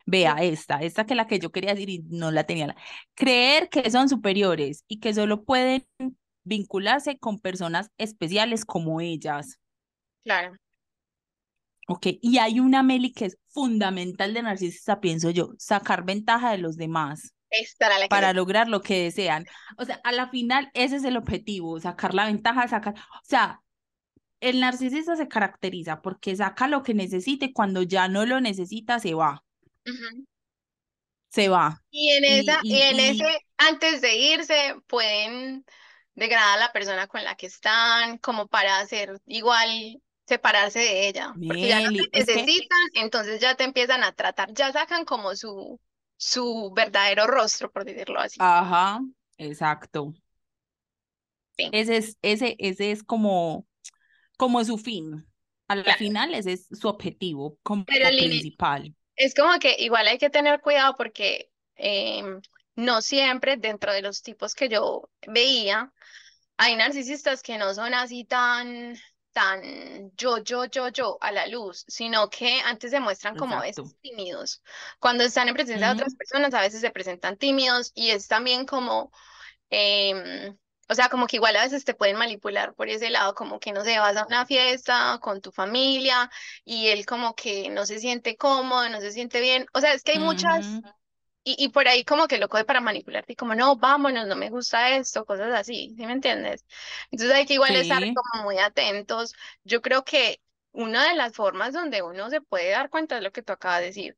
vea 0.05 0.37
esta, 0.41 0.81
esta 0.81 1.05
que 1.05 1.13
es 1.13 1.17
la 1.17 1.27
que 1.27 1.39
yo 1.39 1.51
quería 1.51 1.73
decir 1.73 1.89
y 1.89 1.99
no 2.09 2.31
la 2.31 2.45
tenía. 2.45 2.75
Creer 3.13 3.69
que 3.69 3.89
son 3.91 4.09
superiores 4.09 4.83
y 4.87 4.99
que 4.99 5.13
solo 5.13 5.43
pueden 5.43 5.85
vincularse 6.47 7.17
con 7.17 7.39
personas 7.39 7.91
especiales 7.97 8.65
como 8.65 9.01
ellas. 9.01 9.59
Claro, 10.23 10.55
Ok, 11.89 12.07
y 12.21 12.37
hay 12.37 12.59
una 12.59 12.83
Meli 12.83 13.13
que 13.13 13.25
es 13.25 13.37
fundamental 13.47 14.33
de 14.33 14.41
narcisista, 14.41 14.99
pienso 14.99 15.29
yo, 15.29 15.51
sacar 15.57 16.03
ventaja 16.03 16.51
de 16.51 16.57
los 16.57 16.75
demás 16.75 17.33
esta 17.49 17.89
que 18.01 18.07
para 18.09 18.33
lograr 18.33 18.67
lo 18.67 18.81
que 18.81 19.03
desean. 19.03 19.45
O 19.77 19.85
sea, 19.85 20.01
a 20.03 20.11
la 20.11 20.29
final 20.29 20.69
ese 20.73 20.97
es 20.97 21.05
el 21.05 21.15
objetivo, 21.15 21.79
sacar 21.79 22.13
la 22.13 22.25
ventaja, 22.25 22.67
sacar, 22.67 22.93
o 22.95 23.23
sea, 23.23 23.61
el 24.41 24.59
narcisista 24.59 25.15
se 25.15 25.29
caracteriza 25.29 26.01
porque 26.01 26.35
saca 26.35 26.67
lo 26.67 26.83
que 26.83 26.93
necesite, 26.93 27.53
cuando 27.53 27.83
ya 27.83 28.09
no 28.09 28.25
lo 28.25 28.41
necesita, 28.41 28.99
se 28.99 29.13
va, 29.13 29.43
se 31.29 31.47
va. 31.47 31.81
Y 31.89 32.09
en 32.09 32.25
esa, 32.25 32.59
y 32.63 32.75
Y, 32.75 32.81
en 32.81 32.99
ese, 32.99 33.39
antes 33.57 34.01
de 34.01 34.15
irse, 34.17 34.75
pueden 34.87 35.65
degradar 36.17 36.57
a 36.57 36.61
la 36.61 36.73
persona 36.73 37.07
con 37.07 37.23
la 37.23 37.35
que 37.35 37.45
están, 37.47 38.17
como 38.17 38.47
para 38.47 38.79
hacer 38.79 39.21
igual, 39.25 40.01
separarse 40.25 40.79
de 40.79 41.07
ella, 41.07 41.33
y 41.39 41.47
porque 41.47 41.67
ya 41.69 41.79
no 41.79 41.91
te 41.91 42.03
que, 42.09 42.19
necesitan, 42.19 42.79
entonces 42.95 43.39
ya 43.39 43.55
te 43.55 43.63
empiezan 43.63 44.03
a 44.03 44.11
tratar, 44.11 44.53
ya 44.53 44.73
sacan 44.73 45.05
como 45.05 45.35
su, 45.35 45.79
su 46.17 46.73
verdadero 46.75 47.27
rostro, 47.27 47.71
por 47.71 47.85
decirlo 47.85 48.19
así. 48.19 48.39
ajá, 48.39 48.99
exacto. 49.37 50.13
Sí, 51.57 51.69
Ese 51.71 51.97
es, 51.97 52.17
ese, 52.21 52.55
ese 52.59 52.91
es 52.91 53.03
como, 53.03 53.67
como 54.37 54.63
su 54.63 54.77
fin. 54.77 55.25
A 55.67 55.75
la 55.75 55.83
claro. 55.83 55.99
final 55.99 56.33
ese 56.33 56.53
es 56.53 56.67
su 56.71 56.87
objetivo 56.87 57.57
como 57.61 57.85
Pero 57.85 58.09
principal. 58.09 58.95
Es 59.15 59.33
como 59.33 59.57
que 59.59 59.75
igual 59.79 60.07
hay 60.07 60.17
que 60.17 60.29
tener 60.29 60.61
cuidado 60.61 60.95
porque 60.95 61.49
em, 61.75 62.41
no 62.77 63.01
siempre 63.01 63.57
dentro 63.57 63.91
de 63.93 64.01
los 64.01 64.21
tipos 64.23 64.55
que 64.55 64.69
yo 64.69 65.09
veía, 65.27 65.93
hay 66.57 66.75
narcisistas 66.75 67.43
que 67.43 67.57
no 67.57 67.73
son 67.73 67.93
así 67.93 68.25
tan, 68.25 68.95
tan 69.33 70.11
yo, 70.15 70.39
yo, 70.39 70.65
yo, 70.65 70.89
yo 70.89 71.17
a 71.21 71.31
la 71.31 71.47
luz, 71.47 71.85
sino 71.87 72.29
que 72.29 72.61
antes 72.61 72.91
se 72.91 72.99
muestran 73.01 73.35
como 73.35 73.57
a 73.57 73.61
Exacto. 73.61 73.83
veces 73.83 73.97
tímidos. 74.01 74.63
Cuando 74.99 75.23
están 75.25 75.49
en 75.49 75.55
presencia 75.55 75.87
de 75.87 75.93
otras 75.93 76.15
personas, 76.15 76.53
a 76.53 76.61
veces 76.61 76.81
se 76.81 76.91
presentan 76.91 77.37
tímidos 77.37 77.91
y 77.95 78.11
es 78.11 78.27
también 78.27 78.65
como 78.65 79.11
Em, 79.69 80.57
o 80.89 80.95
sea, 80.95 81.09
como 81.09 81.27
que 81.27 81.35
igual 81.37 81.55
a 81.57 81.63
veces 81.63 81.83
te 81.85 81.93
pueden 81.93 82.17
manipular 82.17 82.73
por 82.75 82.89
ese 82.89 83.09
lado, 83.09 83.35
como 83.35 83.59
que 83.59 83.73
no 83.73 83.83
sé, 83.83 83.99
vas 83.99 84.15
a 84.17 84.25
una 84.25 84.45
fiesta 84.45 85.19
con 85.21 85.41
tu 85.41 85.51
familia 85.51 86.29
y 86.65 86.87
él 86.87 87.05
como 87.05 87.35
que 87.35 87.69
no 87.69 87.85
se 87.85 87.99
siente 87.99 88.37
cómodo, 88.37 88.87
no 88.89 89.01
se 89.01 89.11
siente 89.11 89.41
bien. 89.41 89.65
O 89.73 89.81
sea, 89.81 89.93
es 89.93 90.03
que 90.03 90.13
hay 90.13 90.19
muchas, 90.19 90.81
y, 91.57 91.65
y 91.65 91.69
por 91.69 91.87
ahí 91.87 92.03
como 92.05 92.27
que 92.27 92.37
lo 92.39 92.49
coge 92.49 92.65
para 92.65 92.81
manipularte, 92.81 93.33
y 93.33 93.35
como 93.35 93.55
no, 93.55 93.77
vámonos, 93.77 94.27
no 94.27 94.35
me 94.35 94.49
gusta 94.49 94.95
esto, 94.97 95.25
cosas 95.25 95.53
así, 95.55 95.93
¿sí 95.97 96.05
me 96.05 96.13
entiendes? 96.13 96.65
Entonces 97.11 97.35
hay 97.35 97.45
que 97.45 97.55
igual 97.55 97.75
estar 97.75 98.09
como 98.13 98.43
muy 98.43 98.57
atentos. 98.59 99.33
Yo 99.63 99.81
creo 99.81 100.03
que 100.05 100.41
una 100.71 101.07
de 101.09 101.15
las 101.15 101.33
formas 101.33 101.73
donde 101.73 102.01
uno 102.01 102.29
se 102.29 102.41
puede 102.41 102.71
dar 102.71 102.89
cuenta 102.89 103.17
es 103.17 103.23
lo 103.23 103.31
que 103.31 103.41
tú 103.43 103.53
acabas 103.53 103.79
de 103.81 103.85
decir. 103.87 104.17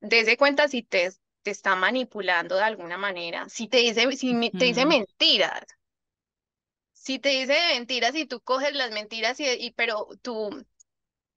Dese 0.00 0.36
cuenta 0.36 0.68
si 0.68 0.82
te 0.82 1.12
te 1.42 1.52
está 1.52 1.76
manipulando 1.76 2.56
de 2.56 2.62
alguna 2.64 2.98
manera, 2.98 3.48
si 3.48 3.68
te 3.68 3.76
dice, 3.78 4.10
si 4.16 4.34
me- 4.34 4.50
te 4.50 4.64
dice 4.66 4.84
mentiras, 4.84 5.62
si 6.92 7.18
te 7.18 7.28
dice 7.30 7.54
mentiras 7.74 8.14
y 8.14 8.26
tú 8.26 8.40
coges 8.40 8.74
las 8.74 8.90
mentiras 8.90 9.38
y, 9.40 9.46
y 9.48 9.70
pero 9.72 10.08
tú 10.22 10.64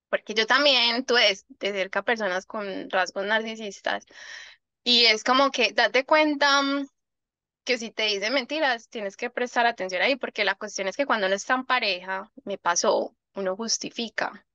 porque 0.10 0.34
yo 0.36 0.48
también 0.48 1.06
tuve 1.06 1.38
de 1.50 1.72
cerca 1.74 2.04
personas 2.04 2.46
con 2.48 2.90
rasgos 2.92 3.26
narcisistas 3.26 4.06
y 4.90 5.06
es 5.06 5.24
como 5.24 5.52
que 5.52 5.72
date 5.72 6.04
cuenta 6.04 6.64
mm, 6.64 6.88
que 7.64 7.78
si 7.78 7.92
te 7.92 8.08
dicen 8.08 8.34
mentiras, 8.34 8.90
tienes 8.90 9.16
que 9.16 9.30
prestar 9.30 9.68
atención 9.68 10.02
ahí, 10.02 10.16
porque 10.16 10.44
la 10.44 10.56
cuestión 10.56 10.88
es 10.88 10.98
que 10.98 11.06
cuando 11.06 11.28
uno 11.28 11.36
está 11.36 11.54
en 11.54 11.66
pareja, 11.66 12.32
me 12.44 12.58
pasó, 12.58 13.16
uno 13.36 13.56
justifica 13.56 14.48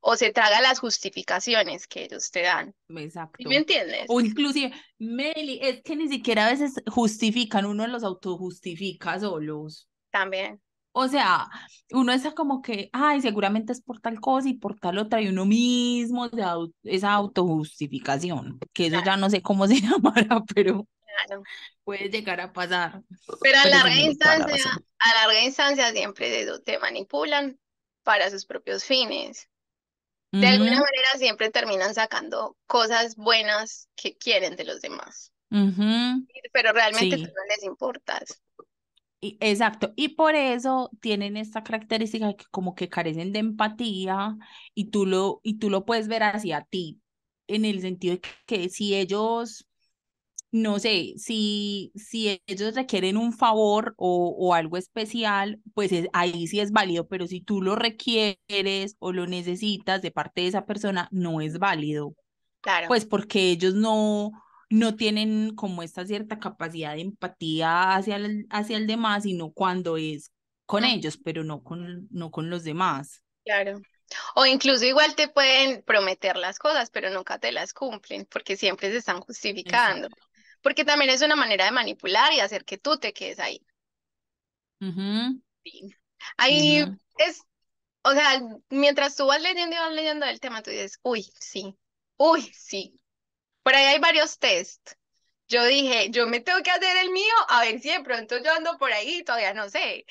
o 0.00 0.16
se 0.16 0.32
traga 0.32 0.60
las 0.60 0.80
justificaciones 0.80 1.86
que 1.86 2.04
ellos 2.04 2.32
te 2.32 2.42
dan. 2.42 2.74
Exacto. 2.96 3.48
¿Me 3.48 3.56
entiendes? 3.56 4.06
O 4.08 4.20
inclusive, 4.20 4.72
Meli, 4.98 5.60
es 5.62 5.82
que 5.82 5.94
ni 5.94 6.08
siquiera 6.08 6.46
a 6.46 6.50
veces 6.50 6.74
justifican, 6.88 7.64
uno 7.64 7.86
los 7.86 8.02
autojustifica 8.02 9.20
solos. 9.20 9.88
También. 10.10 10.60
O 10.96 11.08
sea, 11.08 11.48
uno 11.90 12.12
está 12.12 12.32
como 12.32 12.62
que, 12.62 12.88
ay, 12.92 13.20
seguramente 13.20 13.72
es 13.72 13.82
por 13.82 13.98
tal 13.98 14.20
cosa 14.20 14.48
y 14.48 14.54
por 14.54 14.78
tal 14.78 14.98
otra, 14.98 15.20
y 15.20 15.26
uno 15.26 15.44
mismo 15.44 16.28
de 16.28 16.44
esa 16.84 17.12
autojustificación, 17.14 18.60
que 18.72 18.86
eso 18.86 19.02
ya 19.04 19.16
no 19.16 19.28
sé 19.28 19.42
cómo 19.42 19.66
se 19.68 19.80
llamará, 19.80 20.40
pero 20.54 20.86
puede 21.82 22.10
llegar 22.10 22.40
a 22.40 22.52
pasar. 22.52 23.02
Pero 23.40 23.58
a 23.58 23.66
larga 23.66 23.96
instancia, 23.96 24.70
a 25.00 25.14
larga 25.14 25.42
instancia 25.42 25.90
siempre 25.90 26.46
te 26.64 26.78
manipulan 26.78 27.58
para 28.04 28.30
sus 28.30 28.46
propios 28.46 28.84
fines. 28.84 29.48
De 30.30 30.46
alguna 30.46 30.70
manera 30.70 31.08
siempre 31.16 31.50
terminan 31.50 31.92
sacando 31.94 32.56
cosas 32.66 33.16
buenas 33.16 33.88
que 33.96 34.16
quieren 34.16 34.54
de 34.54 34.64
los 34.64 34.80
demás. 34.80 35.32
Pero 36.52 36.72
realmente 36.72 37.16
no 37.18 37.44
les 37.48 37.64
importas. 37.64 38.43
Exacto, 39.40 39.92
y 39.96 40.10
por 40.10 40.34
eso 40.34 40.90
tienen 41.00 41.36
esta 41.36 41.62
característica 41.62 42.34
que 42.34 42.44
como 42.50 42.74
que 42.74 42.88
carecen 42.88 43.32
de 43.32 43.40
empatía 43.40 44.36
y 44.74 44.90
tú 44.90 45.06
lo, 45.06 45.40
y 45.42 45.58
tú 45.58 45.70
lo 45.70 45.84
puedes 45.84 46.08
ver 46.08 46.22
hacia 46.22 46.62
ti, 46.62 47.00
en 47.46 47.64
el 47.64 47.80
sentido 47.80 48.14
de 48.16 48.22
que 48.46 48.68
si 48.68 48.94
ellos 48.94 49.66
no 50.54 50.78
sé, 50.78 51.14
si, 51.16 51.90
si 51.96 52.40
ellos 52.46 52.76
requieren 52.76 53.16
un 53.16 53.32
favor 53.32 53.92
o, 53.96 54.28
o 54.38 54.54
algo 54.54 54.76
especial, 54.76 55.60
pues 55.74 55.90
ahí 56.12 56.46
sí 56.46 56.60
es 56.60 56.70
válido, 56.70 57.08
pero 57.08 57.26
si 57.26 57.40
tú 57.40 57.60
lo 57.60 57.74
requieres 57.74 58.94
o 59.00 59.12
lo 59.12 59.26
necesitas 59.26 60.00
de 60.00 60.12
parte 60.12 60.42
de 60.42 60.46
esa 60.46 60.64
persona, 60.64 61.08
no 61.10 61.40
es 61.40 61.58
válido. 61.58 62.14
Claro. 62.60 62.86
Pues 62.86 63.04
porque 63.04 63.50
ellos 63.50 63.74
no, 63.74 64.30
no 64.74 64.96
tienen 64.96 65.54
como 65.54 65.82
esta 65.82 66.04
cierta 66.04 66.38
capacidad 66.38 66.94
de 66.94 67.02
empatía 67.02 67.94
hacia 67.94 68.16
el, 68.16 68.46
hacia 68.50 68.76
el 68.76 68.86
demás, 68.86 69.22
sino 69.22 69.52
cuando 69.52 69.96
es 69.96 70.32
con 70.66 70.84
ellos, 70.84 71.18
pero 71.22 71.44
no 71.44 71.62
con, 71.62 72.08
no 72.10 72.30
con 72.30 72.50
los 72.50 72.64
demás. 72.64 73.22
Claro. 73.44 73.80
O 74.34 74.46
incluso 74.46 74.84
igual 74.84 75.14
te 75.14 75.28
pueden 75.28 75.82
prometer 75.82 76.36
las 76.36 76.58
cosas, 76.58 76.90
pero 76.90 77.10
nunca 77.10 77.38
te 77.38 77.52
las 77.52 77.72
cumplen, 77.72 78.26
porque 78.26 78.56
siempre 78.56 78.90
se 78.90 78.98
están 78.98 79.20
justificando 79.20 80.08
porque 80.64 80.86
también 80.86 81.10
es 81.10 81.20
una 81.20 81.36
manera 81.36 81.66
de 81.66 81.72
manipular 81.72 82.32
y 82.32 82.40
hacer 82.40 82.64
que 82.64 82.78
tú 82.78 82.96
te 82.96 83.12
quedes 83.12 83.38
ahí. 83.38 83.62
sí. 85.62 85.94
Ahí 86.38 86.78
es, 87.18 87.42
o 88.02 88.12
sea, 88.12 88.40
mientras 88.70 89.14
tú 89.14 89.26
vas 89.26 89.42
leyendo 89.42 89.76
y 89.76 89.78
vas 89.78 89.92
leyendo 89.92 90.24
el 90.24 90.40
tema, 90.40 90.62
tú 90.62 90.70
dices, 90.70 90.98
uy, 91.02 91.30
sí, 91.38 91.76
uy, 92.16 92.40
sí. 92.54 92.98
Por 93.64 93.74
ahí 93.74 93.86
hay 93.86 93.98
varios 93.98 94.38
test. 94.38 94.92
Yo 95.48 95.64
dije, 95.64 96.10
yo 96.10 96.26
me 96.26 96.40
tengo 96.40 96.62
que 96.62 96.70
hacer 96.70 96.96
el 96.98 97.10
mío, 97.10 97.34
a 97.48 97.62
ver 97.62 97.80
si 97.80 97.90
de 97.90 98.00
pronto 98.00 98.38
yo 98.38 98.52
ando 98.52 98.78
por 98.78 98.92
ahí, 98.92 99.24
todavía 99.24 99.54
no 99.54 99.68
sé. 99.68 100.06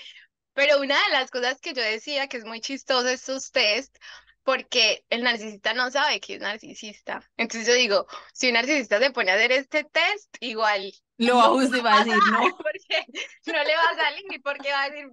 Pero 0.53 0.79
una 0.79 0.95
de 0.95 1.11
las 1.11 1.31
cosas 1.31 1.61
que 1.61 1.73
yo 1.73 1.81
decía 1.81 2.27
que 2.27 2.37
es 2.37 2.45
muy 2.45 2.59
chistoso 2.59 3.07
estos 3.07 3.51
test, 3.51 3.95
porque 4.43 5.05
el 5.09 5.23
narcisista 5.23 5.73
no 5.73 5.89
sabe 5.89 6.19
que 6.19 6.35
es 6.35 6.41
narcisista. 6.41 7.23
Entonces 7.37 7.67
yo 7.67 7.73
digo, 7.73 8.07
si 8.33 8.47
un 8.47 8.53
narcisista 8.53 8.99
se 8.99 9.11
pone 9.11 9.31
a 9.31 9.35
hacer 9.35 9.51
este 9.51 9.83
test, 9.85 10.35
igual. 10.39 10.91
Lo 11.17 11.37
va 11.37 11.47
a 11.47 12.03
decir, 12.03 12.19
¿no? 12.31 12.57
Porque 12.57 13.05
no 13.45 13.63
le 13.63 13.75
va 13.75 13.89
a 13.91 13.95
salir, 13.95 14.41
porque 14.43 14.71
va 14.71 14.83
a 14.83 14.89
decir, 14.89 15.07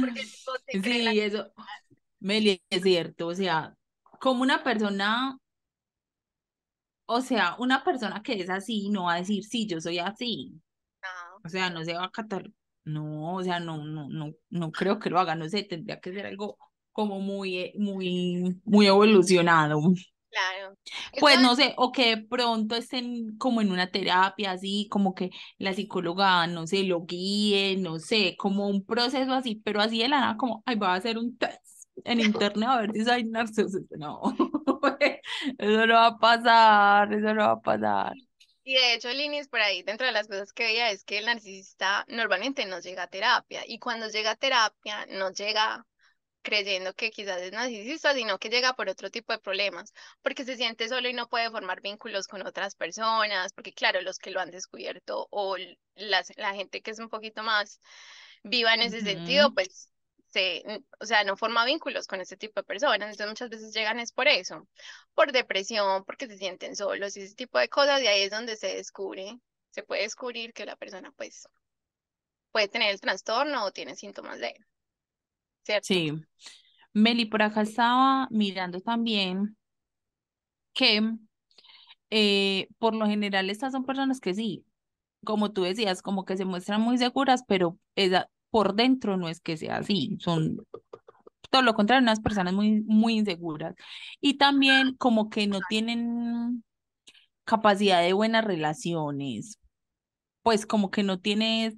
porque 0.00 0.22
Sí, 0.82 1.20
eso, 1.20 1.52
Meli, 2.18 2.60
es 2.68 2.82
cierto, 2.82 3.28
o 3.28 3.34
sea, 3.34 3.74
como 4.20 4.42
una 4.42 4.62
persona, 4.62 5.38
o 7.06 7.20
sea, 7.20 7.56
una 7.58 7.84
persona 7.84 8.22
que 8.22 8.34
es 8.40 8.50
así 8.50 8.88
no 8.90 9.04
va 9.04 9.14
a 9.14 9.18
decir, 9.18 9.44
sí, 9.44 9.66
yo 9.66 9.80
soy 9.80 9.98
así. 9.98 10.60
O 11.44 11.48
sea, 11.48 11.70
no 11.70 11.84
se 11.84 11.94
va 11.94 12.02
a 12.02 12.06
acatar, 12.06 12.50
no, 12.84 13.34
o 13.34 13.42
sea, 13.44 13.60
no, 13.60 13.84
no, 13.84 14.08
no, 14.08 14.32
no 14.50 14.72
creo 14.72 14.98
que 14.98 15.10
lo 15.10 15.20
haga, 15.20 15.36
no 15.36 15.48
sé, 15.48 15.62
tendría 15.62 16.00
que 16.00 16.12
ser 16.12 16.26
algo 16.26 16.58
como 16.92 17.20
muy, 17.20 17.58
eh, 17.58 17.72
muy, 17.76 18.60
muy 18.64 18.86
evolucionado. 18.86 19.80
Claro. 20.30 20.76
Pues 21.20 21.40
no 21.40 21.54
sé, 21.54 21.74
o 21.76 21.92
que 21.92 22.16
pronto 22.18 22.74
estén 22.74 23.36
como 23.38 23.60
en 23.60 23.70
una 23.70 23.90
terapia 23.90 24.52
así, 24.52 24.88
como 24.90 25.14
que 25.14 25.30
la 25.58 25.72
psicóloga, 25.72 26.46
no 26.46 26.66
sé, 26.66 26.82
lo 26.82 27.04
guíe, 27.06 27.76
no 27.78 27.98
sé, 27.98 28.34
como 28.36 28.68
un 28.68 28.84
proceso 28.84 29.32
así, 29.32 29.62
pero 29.64 29.80
así 29.80 29.98
de 29.98 30.08
la 30.08 30.20
nada, 30.20 30.36
como, 30.36 30.62
ay, 30.66 30.76
voy 30.76 30.88
a 30.88 30.94
hacer 30.94 31.16
un 31.16 31.36
test 31.38 31.60
en 32.04 32.20
internet 32.56 32.68
a 32.68 32.80
ver 32.80 32.92
si 32.92 33.04
soy 33.04 33.24
narcisista. 33.24 33.96
No, 33.98 34.20
eso 35.58 35.86
no 35.86 35.94
va 35.94 36.06
a 36.06 36.18
pasar, 36.18 37.12
eso 37.12 37.34
no 37.34 37.46
va 37.46 37.52
a 37.52 37.60
pasar. 37.60 38.12
Y 38.64 38.74
de 38.74 38.94
hecho, 38.94 39.10
Linis, 39.10 39.48
por 39.48 39.60
ahí, 39.60 39.82
dentro 39.82 40.06
de 40.06 40.12
las 40.12 40.26
cosas 40.26 40.52
que 40.52 40.64
veía, 40.64 40.90
es 40.90 41.04
que 41.04 41.18
el 41.18 41.26
narcisista 41.26 42.04
normalmente 42.08 42.66
no 42.66 42.80
llega 42.80 43.04
a 43.04 43.06
terapia, 43.06 43.62
y 43.66 43.78
cuando 43.78 44.08
llega 44.08 44.32
a 44.32 44.36
terapia, 44.36 45.06
no 45.06 45.30
llega 45.30 45.86
creyendo 46.42 46.94
que 46.94 47.10
quizás 47.10 47.42
es 47.42 47.52
narcisista, 47.52 48.14
sino 48.14 48.38
que 48.38 48.50
llega 48.50 48.74
por 48.74 48.88
otro 48.88 49.10
tipo 49.10 49.32
de 49.32 49.40
problemas, 49.40 49.92
porque 50.22 50.44
se 50.44 50.56
siente 50.56 50.88
solo 50.88 51.08
y 51.08 51.12
no 51.12 51.28
puede 51.28 51.50
formar 51.50 51.80
vínculos 51.80 52.28
con 52.28 52.46
otras 52.46 52.76
personas, 52.76 53.52
porque 53.52 53.72
claro, 53.72 54.00
los 54.02 54.18
que 54.18 54.30
lo 54.30 54.40
han 54.40 54.50
descubierto 54.50 55.26
o 55.30 55.56
la 55.96 56.54
gente 56.54 56.82
que 56.82 56.92
es 56.92 56.98
un 57.00 57.08
poquito 57.08 57.42
más 57.42 57.80
viva 58.44 58.74
en 58.74 58.82
ese 58.82 59.00
sentido, 59.00 59.52
pues 59.54 59.90
se, 60.28 60.62
o 61.00 61.06
sea, 61.06 61.24
no 61.24 61.36
forma 61.36 61.64
vínculos 61.64 62.06
con 62.06 62.20
ese 62.20 62.36
tipo 62.36 62.60
de 62.60 62.64
personas, 62.64 63.10
entonces 63.10 63.28
muchas 63.28 63.50
veces 63.50 63.74
llegan 63.74 64.00
es 64.00 64.12
por 64.12 64.28
eso, 64.28 64.68
por 65.14 65.32
depresión, 65.32 66.04
porque 66.04 66.26
se 66.26 66.38
sienten 66.38 66.76
solos 66.76 67.16
y 67.16 67.22
ese 67.22 67.34
tipo 67.34 67.58
de 67.58 67.68
cosas, 67.68 68.02
y 68.02 68.06
ahí 68.06 68.22
es 68.22 68.30
donde 68.30 68.56
se 68.56 68.74
descubre, 68.76 69.38
se 69.70 69.82
puede 69.82 70.02
descubrir 70.02 70.52
que 70.52 70.66
la 70.66 70.76
persona 70.76 71.12
pues 71.16 71.48
puede 72.50 72.68
tener 72.68 72.90
el 72.90 73.00
trastorno 73.00 73.64
o 73.64 73.70
tiene 73.70 73.94
síntomas 73.94 74.40
de 74.40 74.54
Sí. 75.82 76.12
Meli, 76.92 77.26
por 77.26 77.42
acá 77.42 77.62
estaba 77.62 78.28
mirando 78.30 78.80
también 78.80 79.56
que 80.74 81.00
eh, 82.10 82.68
por 82.78 82.94
lo 82.94 83.06
general 83.06 83.50
estas 83.50 83.72
son 83.72 83.84
personas 83.84 84.20
que 84.20 84.34
sí, 84.34 84.64
como 85.24 85.52
tú 85.52 85.62
decías, 85.64 86.02
como 86.02 86.24
que 86.24 86.36
se 86.36 86.44
muestran 86.44 86.80
muy 86.82 86.98
seguras, 86.98 87.44
pero 87.48 87.78
esa, 87.96 88.30
por 88.56 88.74
dentro 88.74 89.18
no 89.18 89.28
es 89.28 89.42
que 89.42 89.58
sea 89.58 89.76
así, 89.76 90.16
son 90.18 90.66
todo 91.50 91.60
lo 91.60 91.74
contrario, 91.74 92.02
unas 92.02 92.20
personas 92.20 92.54
muy, 92.54 92.80
muy 92.86 93.18
inseguras. 93.18 93.74
Y 94.18 94.38
también 94.38 94.94
como 94.96 95.28
que 95.28 95.46
no 95.46 95.58
tienen 95.68 96.64
capacidad 97.44 98.00
de 98.00 98.14
buenas 98.14 98.46
relaciones, 98.46 99.58
pues 100.42 100.64
como 100.64 100.90
que 100.90 101.02
no 101.02 101.20
tienes 101.20 101.74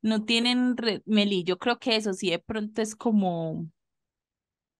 no 0.00 0.24
tienen, 0.24 0.76
Meli, 1.06 1.42
yo 1.42 1.58
creo 1.58 1.80
que 1.80 1.96
eso 1.96 2.12
sí 2.12 2.30
de 2.30 2.38
pronto 2.38 2.80
es 2.82 2.94
como, 2.94 3.66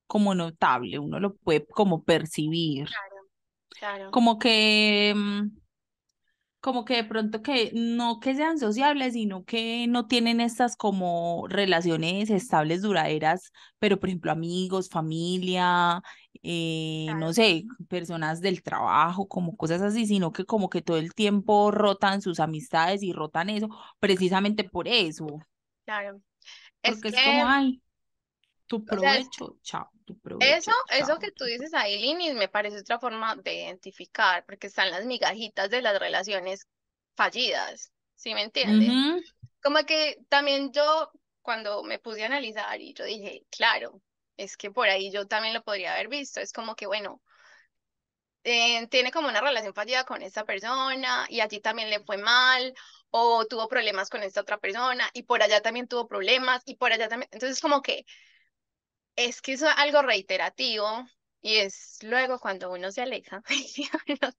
como 0.06 0.36
notable, 0.36 1.00
uno 1.00 1.18
lo 1.18 1.34
puede 1.34 1.66
como 1.66 2.04
percibir. 2.04 2.86
Claro, 2.86 3.16
claro. 3.68 4.10
Como 4.12 4.38
que, 4.38 5.12
mm, 5.16 5.61
como 6.62 6.84
que 6.84 6.94
de 6.94 7.04
pronto 7.04 7.42
que 7.42 7.72
no 7.74 8.20
que 8.20 8.36
sean 8.36 8.56
sociables, 8.56 9.14
sino 9.14 9.44
que 9.44 9.86
no 9.88 10.06
tienen 10.06 10.40
estas 10.40 10.76
como 10.76 11.46
relaciones 11.48 12.30
estables, 12.30 12.82
duraderas, 12.82 13.52
pero 13.80 13.98
por 13.98 14.08
ejemplo 14.08 14.30
amigos, 14.30 14.88
familia, 14.88 16.00
eh, 16.44 17.08
no 17.16 17.32
sé, 17.32 17.64
personas 17.88 18.40
del 18.40 18.62
trabajo, 18.62 19.26
como 19.26 19.56
cosas 19.56 19.82
así, 19.82 20.06
sino 20.06 20.32
que 20.32 20.44
como 20.44 20.70
que 20.70 20.82
todo 20.82 20.98
el 20.98 21.14
tiempo 21.14 21.72
rotan 21.72 22.22
sus 22.22 22.38
amistades 22.38 23.02
y 23.02 23.12
rotan 23.12 23.50
eso, 23.50 23.68
precisamente 23.98 24.62
por 24.62 24.86
eso. 24.86 25.26
Claro. 25.84 26.20
Porque 26.80 27.08
es, 27.08 27.14
como, 27.24 27.44
ay, 27.44 27.82
tu 28.68 28.84
provecho, 28.84 29.56
chao, 29.62 29.90
provecho. 30.04 30.54
Eso, 30.54 30.72
eso 30.90 31.18
que 31.18 31.32
tú 31.32 31.44
dices 31.44 31.72
ahí, 31.74 32.00
Linis, 32.00 32.34
me 32.34 32.48
parece 32.48 32.78
otra 32.78 32.98
forma 32.98 33.36
de 33.36 33.54
identificar, 33.54 34.44
porque 34.44 34.66
están 34.66 34.90
las 34.90 35.04
migajitas 35.04 35.70
de 35.70 35.82
las 35.82 35.98
relaciones 35.98 36.66
fallidas, 37.14 37.92
¿sí 38.14 38.34
me 38.34 38.42
entiendes? 38.42 39.22
Como 39.62 39.78
que 39.84 40.18
también 40.28 40.72
yo, 40.72 41.10
cuando 41.40 41.82
me 41.82 41.98
puse 41.98 42.22
a 42.22 42.26
analizar 42.26 42.80
y 42.80 42.94
yo 42.94 43.04
dije, 43.04 43.44
claro, 43.50 44.00
es 44.36 44.56
que 44.56 44.70
por 44.70 44.88
ahí 44.88 45.10
yo 45.10 45.26
también 45.26 45.54
lo 45.54 45.62
podría 45.62 45.94
haber 45.94 46.08
visto, 46.08 46.40
es 46.40 46.52
como 46.52 46.74
que, 46.74 46.86
bueno, 46.86 47.20
eh, 48.44 48.86
tiene 48.88 49.12
como 49.12 49.28
una 49.28 49.40
relación 49.40 49.72
fallida 49.72 50.04
con 50.04 50.20
esta 50.22 50.44
persona 50.44 51.26
y 51.28 51.40
a 51.40 51.48
ti 51.48 51.60
también 51.60 51.90
le 51.90 52.00
fue 52.00 52.16
mal 52.16 52.74
o 53.10 53.44
tuvo 53.46 53.68
problemas 53.68 54.10
con 54.10 54.22
esta 54.22 54.40
otra 54.40 54.58
persona 54.58 55.08
y 55.12 55.22
por 55.22 55.42
allá 55.42 55.60
también 55.60 55.86
tuvo 55.86 56.08
problemas 56.08 56.62
y 56.66 56.74
por 56.74 56.92
allá 56.92 57.08
también, 57.08 57.28
entonces 57.32 57.60
como 57.60 57.82
que 57.82 58.04
es 59.16 59.40
que 59.42 59.52
es 59.54 59.62
algo 59.62 60.02
reiterativo 60.02 61.06
Y 61.42 61.56
es 61.58 61.98
luego 62.02 62.38
cuando 62.40 62.70
uno 62.72 62.90
se 62.92 63.02
aleja 63.02 63.42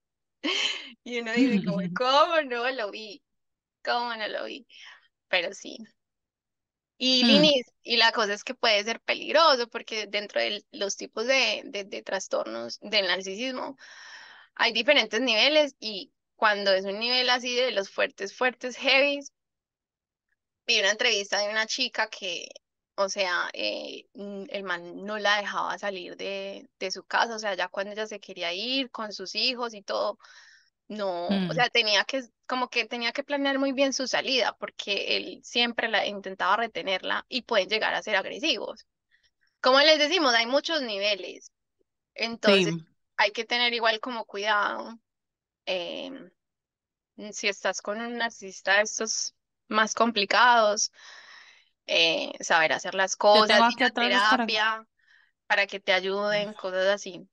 y 1.03 1.19
uno 1.19 1.31
dice 1.33 1.61
como, 1.63 1.79
¿cómo 1.93 2.41
no 2.43 2.69
lo 2.71 2.91
vi? 2.91 3.23
¿Cómo 3.83 4.15
no 4.15 4.27
lo 4.27 4.45
vi? 4.45 4.67
Pero 5.29 5.53
sí. 5.53 5.77
Y, 6.97 7.23
Mm, 7.23 7.53
y 7.83 7.97
la 7.97 8.11
cosa 8.11 8.33
es 8.33 8.43
que 8.43 8.55
puede 8.55 8.83
ser 8.83 9.01
peligroso 9.01 9.67
porque 9.69 10.07
dentro 10.07 10.39
de 10.41 10.63
los 10.71 10.95
tipos 10.95 11.25
de, 11.25 11.61
de, 11.65 11.83
de 11.85 12.01
trastornos 12.03 12.79
del 12.81 13.07
narcisismo 13.07 13.77
hay 14.55 14.73
diferentes 14.73 15.21
niveles 15.21 15.75
y 15.79 16.13
cuando 16.35 16.71
es 16.73 16.85
un 16.85 16.99
nivel 16.99 17.29
así 17.29 17.55
de 17.55 17.71
los 17.71 17.89
fuertes, 17.91 18.35
fuertes, 18.35 18.77
heavy, 18.77 19.21
vi 20.67 20.79
una 20.79 20.91
entrevista 20.91 21.39
de 21.39 21.49
una 21.49 21.65
chica 21.67 22.09
que, 22.09 22.49
o 22.95 23.09
sea, 23.09 23.49
eh, 23.53 24.07
mm, 24.13 24.45
el 24.49 24.63
man 24.63 25.05
no 25.05 25.17
la 25.19 25.37
dejaba 25.37 25.77
salir 25.79 26.15
de, 26.17 26.69
de 26.79 26.91
su 26.91 27.03
casa, 27.05 27.35
o 27.35 27.39
sea, 27.39 27.55
ya 27.55 27.67
cuando 27.69 27.91
ella 27.93 28.07
se 28.07 28.19
quería 28.19 28.53
ir 28.53 28.91
con 28.91 29.13
sus 29.13 29.35
hijos 29.35 29.73
y 29.73 29.81
todo, 29.83 30.19
no, 30.87 31.39
o 31.47 31.53
mm, 31.53 31.53
sea, 31.53 31.69
tenía 31.69 32.05
que, 32.05 32.23
como 32.47 32.69
que 32.69 32.85
tenía 32.87 33.11
que 33.13 33.23
planear 33.23 33.59
muy 33.59 33.73
bien 33.73 33.93
su 33.93 34.07
salida, 34.07 34.55
porque 34.59 35.17
él 35.17 35.41
siempre 35.43 35.89
la 35.89 36.05
intentaba 36.07 36.57
retenerla 36.57 37.25
y 37.29 37.43
pueden 37.43 37.69
llegar 37.69 37.93
a 37.95 38.03
ser 38.03 38.15
agresivos. 38.17 38.85
Como 39.61 39.79
les 39.79 39.99
decimos, 39.99 40.33
hay 40.35 40.45
muchos 40.47 40.81
niveles, 40.81 41.51
entonces 42.15 42.75
sí, 42.75 42.85
hay 43.17 43.31
que 43.31 43.45
tener 43.45 43.73
igual 43.73 43.99
como 44.01 44.25
cuidado. 44.25 44.99
em, 45.65 46.31
si 47.31 47.47
estás 47.47 47.81
con 47.81 47.99
un 48.01 48.17
narcisista 48.17 48.81
estos 48.81 49.35
más 49.67 49.93
complicados, 49.95 50.91
eh, 51.87 52.31
saber 52.39 52.73
hacer 52.73 52.95
las 52.95 53.15
cosas, 53.15 53.59
ir 53.77 53.83
a 53.83 53.91
vez 54.07 54.19
para... 54.29 54.45
terapia 54.45 54.87
para 55.47 55.67
que 55.67 55.79
te 55.79 55.93
ayuden, 55.93 56.53
cosas 56.53 56.87
así. 56.87 57.27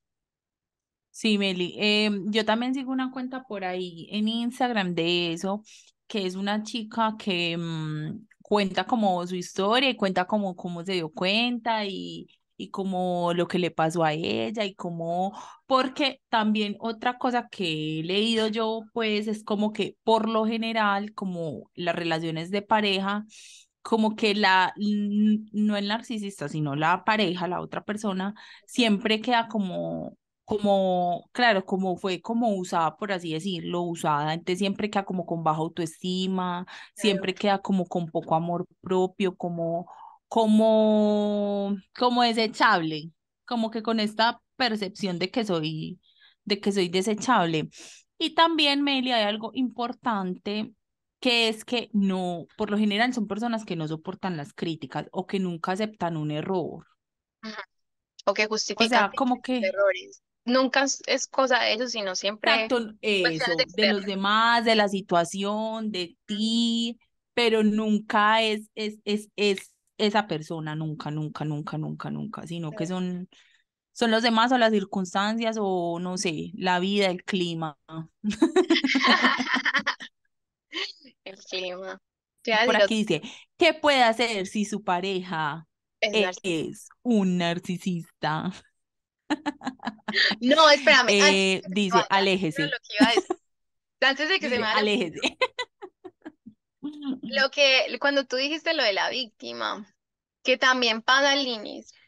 Sí, 1.11 1.39
Meli, 1.39 1.75
em, 1.77 2.31
yo 2.31 2.45
también 2.45 2.75
sigo 2.75 2.93
una 2.93 3.11
cuenta 3.11 3.43
por 3.45 3.65
ahí 3.65 4.09
en 4.11 4.29
Instagram 4.29 4.95
de 4.95 5.33
eso, 5.33 5.63
que 6.07 6.27
es 6.27 6.37
una 6.37 6.63
chica 6.63 7.17
que 7.19 7.57
mm, 7.57 8.27
cuenta 8.43 8.87
como 8.87 9.27
su 9.27 9.35
historia 9.35 9.91
y 9.91 9.97
cuenta 9.97 10.27
como 10.27 10.55
cómo 10.57 10.85
se 10.85 10.93
dio 10.93 11.11
cuenta 11.11 11.85
y, 11.85 12.29
y 12.57 12.71
como 12.71 13.33
lo 13.35 13.49
que 13.49 13.59
le 13.59 13.71
pasó 13.71 14.05
a 14.05 14.13
ella 14.13 14.65
y 14.65 14.75
cómo, 14.75 15.33
porque 15.67 16.21
también 16.29 16.77
otra 16.79 17.19
cosa 17.19 17.49
que 17.51 18.01
he 18.01 18.03
leído 18.05 18.49
yo, 18.49 18.83
pues 18.93 19.27
es 19.29 19.43
como 19.45 19.73
que 19.73 19.97
por 20.05 20.29
lo 20.29 20.47
general, 20.47 21.13
como 21.15 21.71
las 21.75 21.95
relaciones 21.97 22.51
de 22.51 22.63
pareja, 22.63 23.25
como 23.83 24.17
que 24.17 24.35
la, 24.35 24.75
no 24.77 25.77
el 25.77 25.89
narcisista, 25.89 26.49
sino 26.49 26.77
la 26.77 27.05
pareja, 27.05 27.49
la 27.49 27.61
otra 27.61 27.85
persona, 27.85 28.35
siempre 28.67 29.21
queda 29.21 29.49
como 29.49 30.17
como, 30.51 31.31
claro, 31.33 31.65
como 31.65 31.97
fue 31.97 32.21
como 32.21 32.57
usada, 32.57 32.97
por 32.97 33.13
así 33.13 33.33
decirlo, 33.33 33.83
usada, 33.83 34.35
entonces 34.35 34.59
siempre 34.59 34.91
queda 34.91 35.05
como 35.05 35.25
con 35.25 35.45
baja 35.45 35.61
autoestima, 35.61 36.67
siempre 36.97 37.35
queda 37.35 37.61
como 37.63 37.87
con 37.87 38.09
poco 38.11 38.35
amor 38.35 38.67
propio, 38.81 39.37
como, 39.37 39.87
como, 40.27 41.77
como 41.97 42.23
desechable, 42.25 43.13
como 43.45 43.71
que 43.71 43.83
con 43.85 44.01
esta 44.01 44.43
percepción 44.57 45.21
de 45.21 45.31
que 45.31 45.45
soy, 45.45 46.01
de 46.45 46.61
que 46.61 46.73
soy 46.73 46.89
desechable. 46.89 47.69
Y 48.19 48.35
también, 48.35 48.83
Meli, 48.83 49.13
hay 49.13 49.23
algo 49.23 49.53
importante 49.55 50.75
que 51.21 51.49
es 51.49 51.65
que 51.65 51.91
no, 51.93 52.47
por 52.57 52.71
lo 52.71 52.79
general 52.79 53.13
son 53.13 53.29
personas 53.29 53.65
que 53.65 53.77
no 53.77 53.87
soportan 53.87 54.37
las 54.37 54.55
críticas 54.55 55.07
o 55.13 55.27
que 55.27 55.39
nunca 55.39 55.73
aceptan 55.73 56.17
un 56.17 56.31
error. 56.31 56.87
O 58.25 58.35
que 58.35 58.47
O 58.47 58.49
justifican 58.49 58.89
sea, 58.89 59.13
como 59.17 59.41
que 59.41 59.59
errores. 59.59 60.23
Nunca 60.47 60.85
es 61.07 61.27
cosa 61.27 61.61
de 61.61 61.75
ellos, 61.75 61.93
sino 61.93 62.15
siempre 62.15 62.65
Exacto, 62.65 62.95
eso, 63.03 63.53
de 63.77 63.93
los 63.93 64.07
demás, 64.07 64.65
de 64.65 64.75
la 64.75 64.89
situación, 64.89 65.93
de 65.93 66.17
ti, 66.25 66.99
pero 67.35 67.63
nunca 67.63 68.43
es, 68.43 68.71
es, 68.75 68.99
es, 69.05 69.29
es 69.37 69.75
esa 69.99 70.27
persona, 70.27 70.75
nunca, 70.75 71.11
nunca, 71.11 71.45
nunca, 71.45 71.77
nunca, 71.77 72.11
nunca, 72.11 72.47
sino 72.47 72.73
que 72.73 72.87
son, 72.87 73.29
son 73.93 74.11
los 74.11 74.23
demás 74.23 74.51
o 74.51 74.59
las 74.59 74.73
circunstancias 74.73 75.57
o 75.61 75.99
no 76.01 76.17
sé, 76.17 76.53
la 76.55 76.81
vida, 76.81 77.07
el 77.07 77.23
clima. 77.23 77.77
El 81.31 81.39
clima. 81.45 81.99
Te 82.43 82.51
iba 82.53 82.63
a 82.63 82.67
Por 82.67 82.77
aquí 82.77 83.05
dice, 83.05 83.23
¿qué 83.57 83.75
puede 83.75 84.03
hacer 84.03 84.47
si 84.47 84.65
su 84.65 84.83
pareja 84.83 85.67
es 86.01 86.39
es 86.43 86.89
un 87.03 87.39
narcisista? 87.39 88.53
No, 90.41 90.69
espérame, 90.69 91.09
Eh, 91.09 91.63
dice, 91.69 91.99
aléjese, 92.11 92.65
lo 92.65 92.71
que 92.71 92.97
iba 92.99 93.11
a 93.11 93.15
decir, 93.15 93.37
antes 94.01 94.29
de 94.29 94.41
que 94.41 94.49
se 94.49 94.59
me 94.59 94.67
aléjese. 94.67 95.21
lo 97.23 97.51
que, 97.51 97.97
cuando 98.01 98.25
tú 98.25 98.35
dijiste 98.35 98.75
lo 98.75 98.83
de 98.83 98.93
la 98.93 99.09
víctima, 99.11 99.87
que 100.43 100.57
también 100.57 101.01
pasa 101.03 101.31
al 101.33 101.47
inicio. 101.47 102.00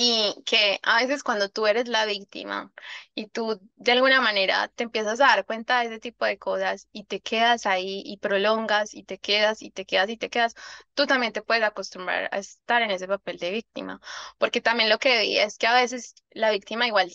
Y 0.00 0.32
que 0.46 0.78
a 0.84 1.00
veces 1.02 1.24
cuando 1.24 1.48
tú 1.48 1.66
eres 1.66 1.88
la 1.88 2.06
víctima 2.06 2.72
y 3.16 3.26
tú 3.26 3.60
de 3.74 3.92
alguna 3.92 4.20
manera 4.20 4.68
te 4.68 4.84
empiezas 4.84 5.20
a 5.20 5.26
dar 5.26 5.44
cuenta 5.44 5.80
de 5.80 5.86
ese 5.86 5.98
tipo 5.98 6.24
de 6.24 6.38
cosas 6.38 6.86
y 6.92 7.02
te 7.04 7.20
quedas 7.20 7.66
ahí 7.66 8.02
y 8.06 8.18
prolongas 8.18 8.94
y 8.94 9.02
te 9.02 9.18
quedas 9.18 9.60
y 9.60 9.70
te 9.72 9.86
quedas 9.86 10.08
y 10.10 10.16
te 10.16 10.30
quedas, 10.30 10.54
tú 10.94 11.06
también 11.06 11.32
te 11.32 11.42
puedes 11.42 11.64
acostumbrar 11.64 12.28
a 12.32 12.38
estar 12.38 12.80
en 12.82 12.92
ese 12.92 13.08
papel 13.08 13.38
de 13.38 13.50
víctima. 13.50 14.00
Porque 14.38 14.60
también 14.60 14.88
lo 14.88 14.98
que 14.98 15.20
vi 15.20 15.36
es 15.38 15.58
que 15.58 15.66
a 15.66 15.74
veces 15.74 16.14
la 16.30 16.52
víctima 16.52 16.86
igual 16.86 17.10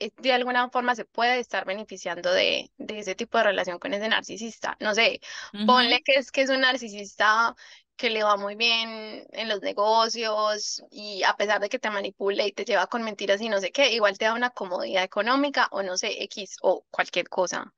eh, 0.00 0.10
de 0.16 0.32
alguna 0.32 0.68
forma 0.70 0.94
se 0.96 1.04
puede 1.04 1.38
estar 1.38 1.64
beneficiando 1.64 2.32
de, 2.32 2.70
de 2.78 2.98
ese 2.98 3.14
tipo 3.14 3.38
de 3.38 3.44
relación 3.44 3.78
con 3.78 3.94
ese 3.94 4.08
narcisista. 4.08 4.76
No 4.80 4.94
sé, 4.94 5.20
ponle 5.64 6.02
que 6.02 6.14
es 6.14 6.32
que 6.32 6.42
es 6.42 6.50
un 6.50 6.60
narcisista 6.60 7.54
que 7.96 8.10
le 8.10 8.24
va 8.24 8.36
muy 8.36 8.56
bien 8.56 9.26
en 9.30 9.48
los 9.48 9.62
negocios 9.62 10.82
y 10.90 11.22
a 11.24 11.36
pesar 11.36 11.60
de 11.60 11.68
que 11.68 11.78
te 11.78 11.90
manipule 11.90 12.46
y 12.46 12.52
te 12.52 12.64
lleva 12.64 12.86
con 12.88 13.02
mentiras 13.04 13.40
y 13.40 13.48
no 13.48 13.60
sé 13.60 13.72
qué, 13.72 13.92
igual 13.92 14.18
te 14.18 14.24
da 14.26 14.34
una 14.34 14.50
comodidad 14.50 15.04
económica 15.04 15.68
o 15.72 15.82
no 15.82 15.96
sé, 15.96 16.22
X 16.24 16.56
o 16.62 16.84
cualquier 16.90 17.28
cosa. 17.28 17.72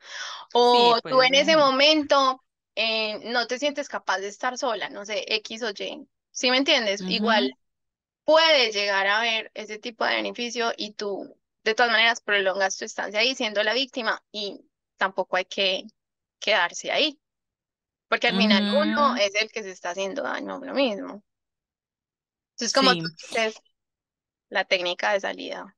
Sí, 0.65 0.95
O 0.95 1.01
tú 1.07 1.23
en 1.23 1.35
ese 1.35 1.57
momento 1.57 2.43
eh, 2.75 3.21
no 3.33 3.47
te 3.47 3.59
sientes 3.59 3.89
capaz 3.89 4.19
de 4.19 4.29
estar 4.29 4.59
sola, 4.59 4.89
no 4.91 5.05
sé, 5.07 5.25
X 5.37 5.63
o 5.63 5.71
Y. 5.71 6.09
¿Sí 6.31 6.51
me 6.51 6.59
entiendes? 6.59 7.05
Igual 7.07 7.57
puede 8.25 8.73
llegar 8.73 9.07
a 9.07 9.19
haber 9.21 9.51
ese 9.55 9.79
tipo 9.79 10.05
de 10.05 10.17
beneficio 10.17 10.73
y 10.77 10.93
tú 10.95 11.37
de 11.65 11.75
todas 11.75 11.93
maneras 11.93 12.21
prolongas 12.21 12.77
tu 12.77 12.85
estancia 12.85 13.21
ahí 13.21 13.35
siendo 13.35 13.63
la 13.63 13.75
víctima 13.75 14.23
y 14.33 14.61
tampoco 14.97 15.37
hay 15.37 15.45
que 15.47 15.85
quedarse 16.41 16.91
ahí. 16.93 17.19
Porque 18.09 18.29
al 18.29 18.35
final 18.37 18.65
uno 18.73 19.15
ujú, 19.15 19.17
es 19.17 19.35
el 19.41 19.51
que 19.53 19.63
se 19.63 19.71
está 19.71 19.91
haciendo 19.91 20.23
daño 20.23 20.55
a 20.55 20.59
uno 20.59 20.75
mismo. 20.75 21.23
Entonces, 22.55 22.73
como 22.73 22.97
tú 22.97 23.07
dices, 23.21 23.63
la 24.51 24.65
técnica 24.67 25.13
de 25.15 25.21
salida, 25.21 25.77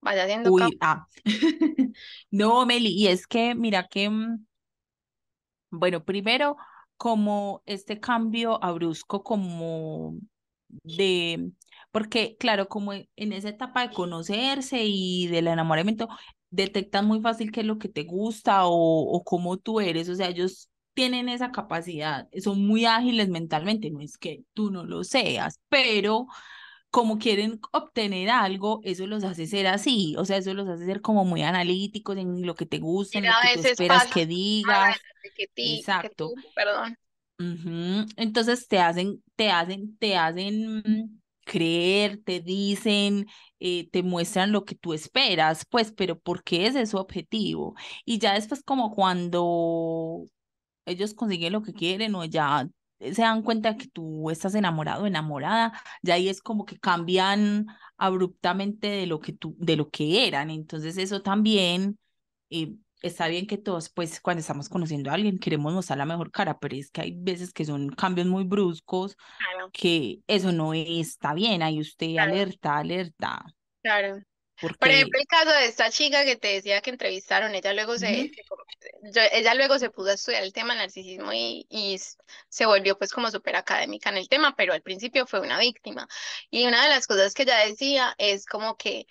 vaya 0.00 0.24
haciendo 0.24 0.52
Uy, 0.52 0.78
ah. 0.80 1.06
No, 2.30 2.64
Meli, 2.66 2.90
y 2.90 3.08
es 3.08 3.26
que 3.26 3.54
mira 3.54 3.88
que, 3.88 4.08
mm, 4.10 4.46
bueno, 5.70 6.04
primero, 6.04 6.56
como 6.96 7.62
este 7.66 8.00
cambio 8.00 8.62
abrusco 8.64 9.22
como 9.22 10.14
de, 10.68 11.52
porque 11.90 12.36
claro, 12.38 12.68
como 12.68 12.92
en 12.92 13.08
en 13.16 13.32
esa 13.32 13.48
etapa 13.50 13.86
de 13.86 13.94
conocerse 13.94 14.84
y 14.84 15.26
del 15.28 15.48
enamoramiento, 15.48 16.08
detectan 16.50 17.06
muy 17.06 17.20
fácil 17.20 17.52
qué 17.52 17.60
es 17.60 17.66
lo 17.66 17.78
que 17.78 17.88
te 17.88 18.04
gusta 18.04 18.66
o, 18.66 18.72
o 18.72 19.24
cómo 19.24 19.56
tú 19.58 19.80
eres, 19.80 20.08
o 20.08 20.14
sea, 20.14 20.28
ellos 20.28 20.70
tienen 20.96 21.28
esa 21.28 21.52
capacidad, 21.52 22.26
son 22.42 22.66
muy 22.66 22.86
ágiles 22.86 23.28
mentalmente, 23.28 23.90
no 23.90 24.00
es 24.00 24.16
que 24.16 24.44
tú 24.54 24.70
no 24.70 24.84
lo 24.84 25.04
seas, 25.04 25.60
pero 25.68 26.26
como 26.90 27.18
quieren 27.18 27.60
obtener 27.72 28.30
algo, 28.30 28.80
eso 28.82 29.06
los 29.06 29.22
hace 29.22 29.46
ser 29.46 29.66
así, 29.66 30.14
o 30.16 30.24
sea, 30.24 30.38
eso 30.38 30.54
los 30.54 30.66
hace 30.66 30.86
ser 30.86 31.02
como 31.02 31.26
muy 31.26 31.42
analíticos 31.42 32.16
en 32.16 32.46
lo 32.46 32.54
que 32.54 32.64
te 32.64 32.78
gusta, 32.78 33.18
en 33.18 33.26
lo 33.26 33.32
que 33.42 33.60
tú 33.60 33.68
esperas 33.68 34.04
pasa 34.04 34.14
que 34.14 34.24
digas. 34.24 34.78
adelante 34.78 35.32
que 35.36 35.46
ti, 35.48 35.84
que 36.00 36.08
Exacto. 36.08 36.32
tú, 36.34 36.34
perdón. 36.54 36.96
Entonces 38.16 38.66
te 38.66 38.78
hacen, 38.78 39.22
te 39.36 39.50
hacen, 39.50 39.98
te 39.98 40.16
hacen 40.16 41.20
creer, 41.44 42.22
te 42.24 42.40
dicen, 42.40 43.26
eh, 43.60 43.88
te 43.90 44.02
muestran 44.02 44.52
lo 44.52 44.64
que 44.64 44.74
tú 44.74 44.94
esperas, 44.94 45.64
pues, 45.68 45.92
pero 45.92 46.18
¿por 46.18 46.42
qué 46.42 46.66
ese 46.66 46.80
es 46.80 46.90
su 46.90 46.96
objetivo? 46.96 47.74
Y 48.06 48.18
ya 48.18 48.32
después 48.34 48.62
como 48.64 48.90
cuando 48.94 50.24
ellos 50.86 51.14
consiguen 51.14 51.52
lo 51.52 51.62
que 51.62 51.72
quieren 51.74 52.14
o 52.14 52.24
ya 52.24 52.68
se 52.98 53.22
dan 53.22 53.42
cuenta 53.42 53.76
que 53.76 53.88
tú 53.88 54.30
estás 54.30 54.54
enamorado 54.54 55.06
enamorada, 55.06 55.72
ya 56.02 56.14
ahí 56.14 56.28
es 56.28 56.40
como 56.40 56.64
que 56.64 56.78
cambian 56.78 57.66
abruptamente 57.98 58.86
de 58.88 59.06
lo 59.06 59.20
que 59.20 59.32
tú, 59.32 59.54
de 59.58 59.76
lo 59.76 59.90
que 59.90 60.26
eran. 60.26 60.50
Entonces 60.50 60.96
eso 60.96 61.20
también 61.22 61.98
eh, 62.50 62.74
está 63.02 63.28
bien 63.28 63.46
que 63.46 63.58
todos, 63.58 63.90
pues 63.90 64.20
cuando 64.20 64.40
estamos 64.40 64.68
conociendo 64.68 65.10
a 65.10 65.14
alguien 65.14 65.38
queremos 65.38 65.74
mostrar 65.74 65.98
la 65.98 66.06
mejor 66.06 66.30
cara, 66.30 66.58
pero 66.58 66.74
es 66.74 66.90
que 66.90 67.02
hay 67.02 67.12
veces 67.14 67.52
que 67.52 67.64
son 67.64 67.90
cambios 67.90 68.26
muy 68.26 68.44
bruscos 68.44 69.16
Claro, 69.38 69.70
que 69.72 70.20
eso 70.26 70.52
no 70.52 70.72
está 70.74 71.34
bien, 71.34 71.62
ahí 71.62 71.80
usted 71.80 72.12
claro. 72.12 72.32
alerta, 72.32 72.78
alerta. 72.78 73.44
Claro. 73.82 74.22
Por 74.78 74.90
Porque, 74.90 74.92
ejemplo, 74.92 75.18
el 75.20 75.26
caso 75.26 75.50
de 75.50 75.66
esta 75.66 75.90
chica 75.90 76.24
que 76.24 76.36
te 76.36 76.48
decía 76.48 76.80
que 76.80 76.90
entrevistaron, 76.90 77.54
ella 77.54 77.72
luego 77.74 77.98
se, 77.98 78.32
yo- 79.02 79.22
ella 79.32 79.54
luego 79.54 79.78
se 79.78 79.90
pudo 79.90 80.10
a 80.10 80.14
estudiar 80.14 80.42
el 80.44 80.52
tema 80.52 80.74
narcisismo 80.74 81.32
y, 81.32 81.66
y 81.70 81.98
se 82.48 82.66
volvió 82.66 82.98
pues 82.98 83.12
como 83.12 83.30
súper 83.30 83.56
académica 83.56 84.10
en 84.10 84.18
el 84.18 84.28
tema, 84.28 84.54
pero 84.56 84.72
al 84.74 84.82
principio 84.82 85.26
fue 85.26 85.40
una 85.40 85.58
víctima. 85.58 86.08
Y 86.50 86.66
una 86.66 86.82
de 86.84 86.90
las 86.90 87.06
cosas 87.06 87.34
que 87.34 87.44
ella 87.44 87.58
decía 87.66 88.14
es 88.18 88.46
como 88.46 88.76
que, 88.76 89.06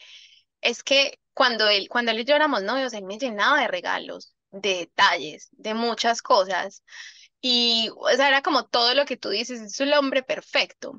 es 0.62 0.84
que 0.84 1.20
cuando 1.34 1.68
él, 1.70 1.90
cuando 1.90 2.12
él 2.12 2.20
y 2.22 2.26
yo 2.26 2.36
éramos 2.36 2.64
novios, 2.64 2.94
él 2.94 3.04
me 3.06 3.18
llenaba 3.20 3.62
de 3.62 3.68
regalos, 3.68 4.36
de 4.52 4.76
detalles, 4.80 5.50
de 5.52 5.74
muchas 5.74 6.22
cosas. 6.22 6.84
Y 7.42 7.90
o 7.98 8.10
sea, 8.16 8.28
era 8.30 8.42
como 8.44 8.68
todo 8.68 8.94
lo 8.96 9.06
que 9.06 9.18
tú 9.18 9.30
dices, 9.30 9.62
es 9.62 9.80
el 9.82 9.94
hombre 9.94 10.24
perfecto. 10.24 10.98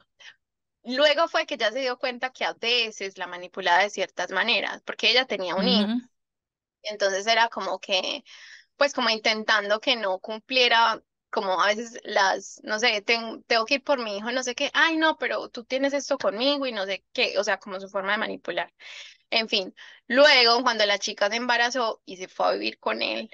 Luego 0.87 1.29
fue 1.29 1.47
que 1.47 1.57
ya 1.59 1.73
se 1.73 1.81
dio 1.81 1.99
cuenta 1.99 2.31
que 2.33 2.45
a 2.45 2.55
veces 2.55 3.19
la 3.19 3.27
manipulaba 3.27 3.83
de 3.83 3.91
ciertas 3.91 4.31
maneras, 4.31 4.83
porque 4.85 5.11
ella 5.11 5.27
tenía 5.27 5.55
un 5.57 5.69
hijo, 5.69 5.91
ujú, 5.91 6.09
entonces 6.83 7.27
era 7.27 7.49
como 7.49 7.81
que, 7.81 8.25
pues 8.77 8.95
como 8.95 9.11
intentando 9.11 9.81
que 9.81 9.97
no 9.97 10.19
cumpliera, 10.21 11.03
como 11.31 11.61
a 11.63 11.69
veces 11.69 12.01
las, 12.05 12.61
no 12.65 12.79
sé, 12.81 13.03
ten- 13.03 13.43
tengo 13.45 13.65
que 13.67 13.77
ir 13.77 13.85
por 13.85 13.99
mi 14.03 14.19
hijo, 14.19 14.33
no 14.33 14.43
sé 14.45 14.55
qué, 14.57 14.71
ay 14.75 14.97
no, 14.99 15.19
pero 15.19 15.49
tú 15.51 15.65
tienes 15.65 15.95
esto 15.95 16.19
conmigo 16.19 16.67
y 16.67 16.73
no 16.73 16.87
sé 16.87 17.05
qué, 17.15 17.39
o 17.39 17.45
sea, 17.45 17.59
como 17.59 17.81
su 17.81 17.89
forma 17.89 18.13
de 18.15 18.19
manipular. 18.19 18.73
En 19.31 19.49
fin, 19.51 19.75
luego 20.09 20.63
cuando 20.65 20.87
la 20.87 20.99
chica 21.01 21.31
se 21.31 21.37
embarazó 21.37 22.03
y 22.07 22.17
se 22.19 22.29
fue 22.29 22.47
a 22.49 22.53
vivir 22.53 22.79
con 22.81 23.03
él, 23.03 23.31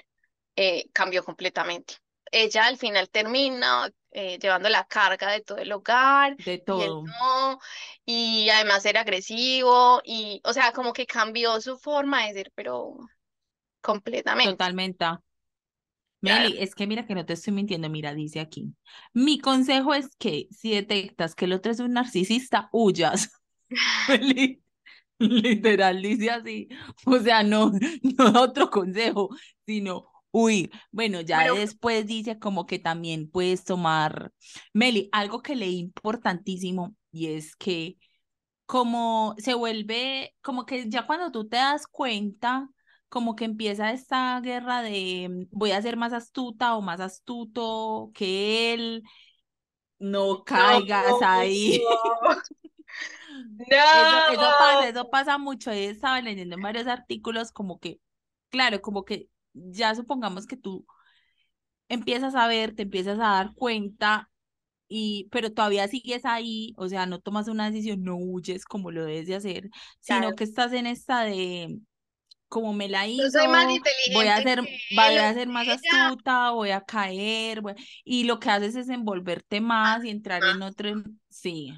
eh, 0.57 0.89
cambió 0.93 1.23
completamente. 1.25 1.95
Ella 2.33 2.65
al 2.67 2.77
final 2.77 3.09
termina 3.09 3.89
eh, 4.11 4.39
llevando 4.39 4.69
la 4.69 4.85
carga 4.85 5.31
de 5.31 5.41
todo 5.41 5.57
el 5.59 5.71
hogar 5.71 6.37
de 6.37 6.59
y 6.69 6.81
él 6.83 6.91
todo, 6.91 7.15
no, 7.21 7.59
y 8.05 8.49
además 8.49 8.85
era 8.85 9.01
agresivo 9.01 10.01
y, 10.05 10.41
o 10.45 10.53
sea, 10.53 10.71
como 10.73 10.93
que 10.93 11.05
cambió 11.07 11.61
su 11.61 11.77
forma 11.79 12.25
de 12.27 12.33
ser, 12.33 12.51
pero 12.55 12.97
completamente. 13.81 14.65
totalmente. 14.65 15.05
Claro. 16.23 16.49
Meli, 16.49 16.57
es 16.59 16.73
que 16.75 16.87
mira 16.87 17.05
que 17.05 17.15
no 17.15 17.25
te 17.25 17.33
estoy 17.33 17.53
mintiendo, 17.53 17.89
mira, 17.89 18.13
dice 18.13 18.39
aquí. 18.39 18.73
Mi 19.13 19.39
consejo 19.39 19.93
es 19.93 20.15
que 20.17 20.47
si 20.51 20.71
detectas 20.73 21.35
que 21.35 21.45
el 21.45 21.53
otro 21.53 21.71
es 21.71 21.79
un 21.81 21.93
narcisista, 21.93 22.69
huyas. 22.71 23.29
Li- 24.21 24.61
Literal, 25.19 26.01
dice 26.01 26.31
así. 26.31 26.69
O 27.05 27.19
sea, 27.19 27.43
no, 27.43 27.71
no 28.19 28.41
otro 28.41 28.69
consejo, 28.71 29.29
sino 29.65 30.12
huir. 30.33 30.71
Bueno, 30.91 31.21
ya 31.21 31.53
después 31.53 32.05
dice 32.05 32.39
como 32.39 32.65
que 32.65 32.79
también 32.79 33.29
puedes 33.29 33.63
tomar, 33.63 34.33
Meli, 34.73 35.07
algo 35.13 35.41
que 35.41 35.55
leí 35.55 35.77
importantísimo 35.77 36.95
y 37.11 37.27
es 37.27 37.55
que 37.55 37.97
como 38.65 39.35
se 39.37 39.53
vuelve, 39.53 40.35
como 40.41 40.65
que 40.65 40.89
ya 40.89 41.05
cuando 41.05 41.31
tú 41.31 41.47
te 41.47 41.57
das 41.57 41.85
cuenta, 41.87 42.67
como 43.07 43.35
que 43.35 43.45
empieza 43.45 43.91
esta 43.91 44.41
guerra 44.41 44.81
de 44.81 45.29
mm, 45.29 45.57
voy 45.57 45.71
a 45.71 45.81
ser 45.81 45.97
más 45.97 46.13
astuta 46.13 46.75
o 46.75 46.81
más 46.81 46.99
astuto 46.99 48.11
que 48.15 48.73
él, 48.73 49.03
no 49.99 50.43
caigas 50.43 51.11
no, 51.21 51.27
ahí. 51.27 51.79
Eso, 53.67 54.31
eso 54.31 54.41
pasa, 54.59 54.73
no. 54.73 54.83
eso 54.83 55.09
pasa 55.09 55.37
mucho. 55.39 55.71
He 55.71 55.85
estado 55.89 56.21
leyendo 56.21 56.55
en 56.55 56.61
varios 56.61 56.85
artículos 56.85 57.51
como 57.51 57.79
que, 57.79 57.99
claro, 58.49 58.81
como 58.81 59.05
que 59.05 59.27
ya 59.53 59.95
supongamos 59.95 60.45
que 60.47 60.57
tú 60.57 60.85
empiezas 61.89 62.35
a 62.35 62.47
ver, 62.47 62.75
te 62.75 62.83
empiezas 62.83 63.19
a 63.19 63.23
dar 63.23 63.53
cuenta 63.55 64.29
y, 64.89 65.27
pero 65.31 65.53
todavía 65.53 65.87
sigues 65.87 66.25
ahí, 66.25 66.73
o 66.77 66.87
sea, 66.89 67.05
no 67.07 67.19
tomas 67.21 67.47
una 67.47 67.67
decisión, 67.71 68.03
no 68.03 68.15
huyes 68.17 68.65
como 68.65 68.91
lo 68.91 69.05
debes 69.05 69.27
de 69.27 69.35
hacer, 69.35 69.69
Claro, 70.05 70.29
sino 70.29 70.35
que 70.35 70.43
estás 70.45 70.73
en 70.73 70.87
esta 70.87 71.23
de, 71.23 71.79
como 72.49 72.73
me 72.73 72.89
la 72.89 73.07
hizo, 73.07 73.41
voy 74.05 74.27
a 74.27 74.41
ser, 74.41 74.61
voy 74.89 75.17
a 75.17 75.33
ser 75.33 75.47
más 75.49 75.67
astuta, 75.69 76.51
voy 76.51 76.71
a 76.71 76.81
caer, 76.83 77.61
voy- 77.61 77.75
y 78.05 78.25
lo 78.25 78.39
que 78.39 78.49
haces 78.51 78.75
es 78.75 78.89
envolverte 78.89 79.61
más 79.61 80.03
y 80.05 80.09
entrar 80.11 80.43
Ajá, 80.43 80.51
en 80.51 80.61
otro, 80.63 80.91
sí. 81.29 81.73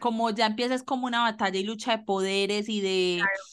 Como 0.00 0.30
ya 0.30 0.46
empiezas 0.46 0.82
como 0.82 1.06
una 1.06 1.22
batalla 1.22 1.58
y 1.58 1.64
lucha 1.64 1.96
de 1.96 2.04
poderes 2.04 2.68
y 2.68 2.80
de, 2.80 3.16
claro, 3.16 3.44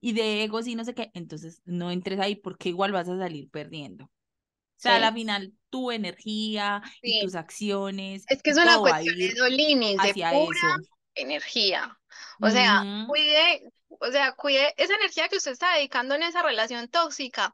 y 0.00 0.12
de 0.12 0.44
egos 0.44 0.66
y 0.66 0.74
no 0.74 0.84
sé 0.84 0.94
qué, 0.94 1.10
entonces 1.14 1.62
no 1.64 1.90
entres 1.90 2.20
ahí 2.20 2.36
porque 2.36 2.70
igual 2.70 2.92
vas 2.92 3.08
a 3.08 3.18
salir 3.18 3.50
perdiendo. 3.50 4.04
O 4.04 4.82
sea, 4.82 4.96
a 4.96 5.00
la 5.00 5.12
final 5.12 5.52
tu 5.68 5.90
energía 5.90 6.82
y 7.02 7.20
tus 7.20 7.34
acciones 7.34 8.24
Es 8.28 8.42
que 8.42 8.50
es 8.50 8.56
una 8.56 8.78
cuestión 8.78 9.18
de 9.18 9.34
Dolinis, 9.34 10.00
de 10.00 10.14
pura 10.14 10.30
eso. 10.30 10.66
energía. 11.14 11.98
O 12.40 12.50
sea, 12.50 12.82
cuide, 13.06 13.72
o 13.88 14.10
sea, 14.10 14.32
cuide 14.32 14.74
esa 14.76 14.94
energía 14.94 15.28
que 15.28 15.36
usted 15.36 15.52
está 15.52 15.74
dedicando 15.74 16.14
en 16.14 16.22
esa 16.22 16.42
relación 16.42 16.88
tóxica, 16.88 17.52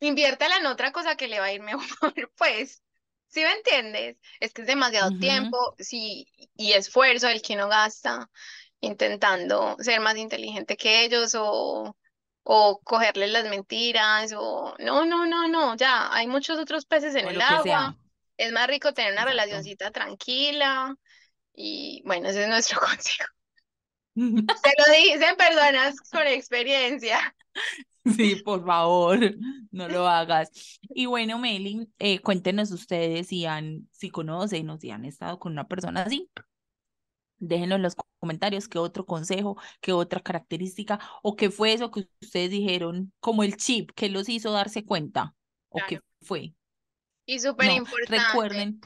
inviértala 0.00 0.58
en 0.58 0.66
otra 0.66 0.92
cosa 0.92 1.16
que 1.16 1.28
le 1.28 1.40
va 1.40 1.46
a 1.46 1.52
ir 1.52 1.62
mejor, 1.62 1.82
pues. 2.36 2.82
¿Sí 3.28 3.40
me 3.40 3.50
entiendes? 3.52 4.16
Es 4.38 4.52
que 4.52 4.62
es 4.62 4.68
demasiado 4.68 5.10
tiempo, 5.18 5.74
sí, 5.80 6.28
y 6.56 6.72
esfuerzo 6.72 7.26
el 7.28 7.42
que 7.42 7.54
uno 7.54 7.68
gasta 7.68 8.30
intentando 8.84 9.76
ser 9.80 10.00
más 10.00 10.16
inteligente 10.16 10.76
que 10.76 11.04
ellos 11.04 11.34
o, 11.38 11.96
o 12.44 12.80
cogerles 12.84 13.30
las 13.32 13.44
mentiras 13.48 14.32
o 14.36 14.74
no, 14.78 15.06
no, 15.06 15.26
no, 15.26 15.48
no, 15.48 15.76
ya, 15.76 16.12
hay 16.14 16.26
muchos 16.26 16.58
otros 16.58 16.86
peces 16.86 17.14
en 17.16 17.26
O 17.26 17.30
el 17.30 17.40
agua. 17.40 17.56
sea. 17.60 17.96
Es 18.36 18.52
más 18.52 18.66
rico 18.68 18.92
tener 18.94 19.12
una 19.12 19.24
Exacto. 19.24 19.26
relacioncita 19.26 19.90
tranquila 19.92 20.94
y 21.54 22.02
bueno, 22.06 22.28
ese 22.30 22.44
es 22.44 22.48
nuestro 22.50 22.80
consejo. 22.82 23.26
Se 24.64 24.70
lo 24.78 24.94
dicen 24.94 25.36
personas 25.36 26.00
con 26.10 26.26
experiencia. 26.26 27.34
Sí, 28.06 28.36
por 28.36 28.64
favor, 28.64 29.18
no 29.70 29.88
lo 29.88 30.06
hagas. 30.06 30.50
Y 30.94 31.06
bueno, 31.06 31.38
Meli, 31.38 31.88
eh, 31.98 32.20
cuéntenos 32.20 32.70
ustedes 32.70 33.28
si 33.28 33.46
han, 33.46 33.88
si 33.92 34.10
conocen 34.10 34.68
o 34.70 34.78
si 34.78 34.90
han 34.90 35.04
estado 35.06 35.38
con 35.38 35.52
una 35.52 35.66
persona 35.68 36.02
así. 36.02 36.30
Déjenlo 37.48 37.76
en 37.76 37.82
los 37.82 37.94
co- 37.94 38.06
comentarios 38.20 38.68
qué 38.68 38.78
otro 38.78 39.06
consejo, 39.06 39.56
qué 39.80 39.92
otra 39.92 40.20
característica 40.20 40.98
o 41.22 41.36
qué 41.36 41.50
fue 41.50 41.72
eso 41.72 41.90
que 41.90 42.08
ustedes 42.22 42.50
dijeron, 42.50 43.12
como 43.20 43.42
el 43.42 43.56
chip 43.56 43.90
que 43.94 44.08
los 44.08 44.28
hizo 44.28 44.52
darse 44.52 44.84
cuenta 44.84 45.34
o 45.68 45.84
Claro. 45.84 45.86
qué 45.86 46.00
fue. 46.22 46.54
Y 47.26 47.38
súper 47.40 47.70
No, 47.70 47.72
importante, 47.72 48.06
recuerden 48.06 48.80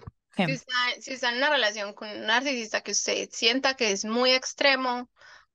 si 0.46 0.52
está, 0.52 0.72
si 1.00 1.12
está 1.14 1.30
en 1.30 1.38
una 1.38 1.50
relación 1.50 1.92
con 1.94 2.08
un 2.10 2.26
narcisista 2.26 2.82
que 2.82 2.92
usted 2.92 3.28
sienta 3.32 3.74
que 3.76 3.92
es 3.92 4.04
muy 4.04 4.32
extremo, 4.32 5.10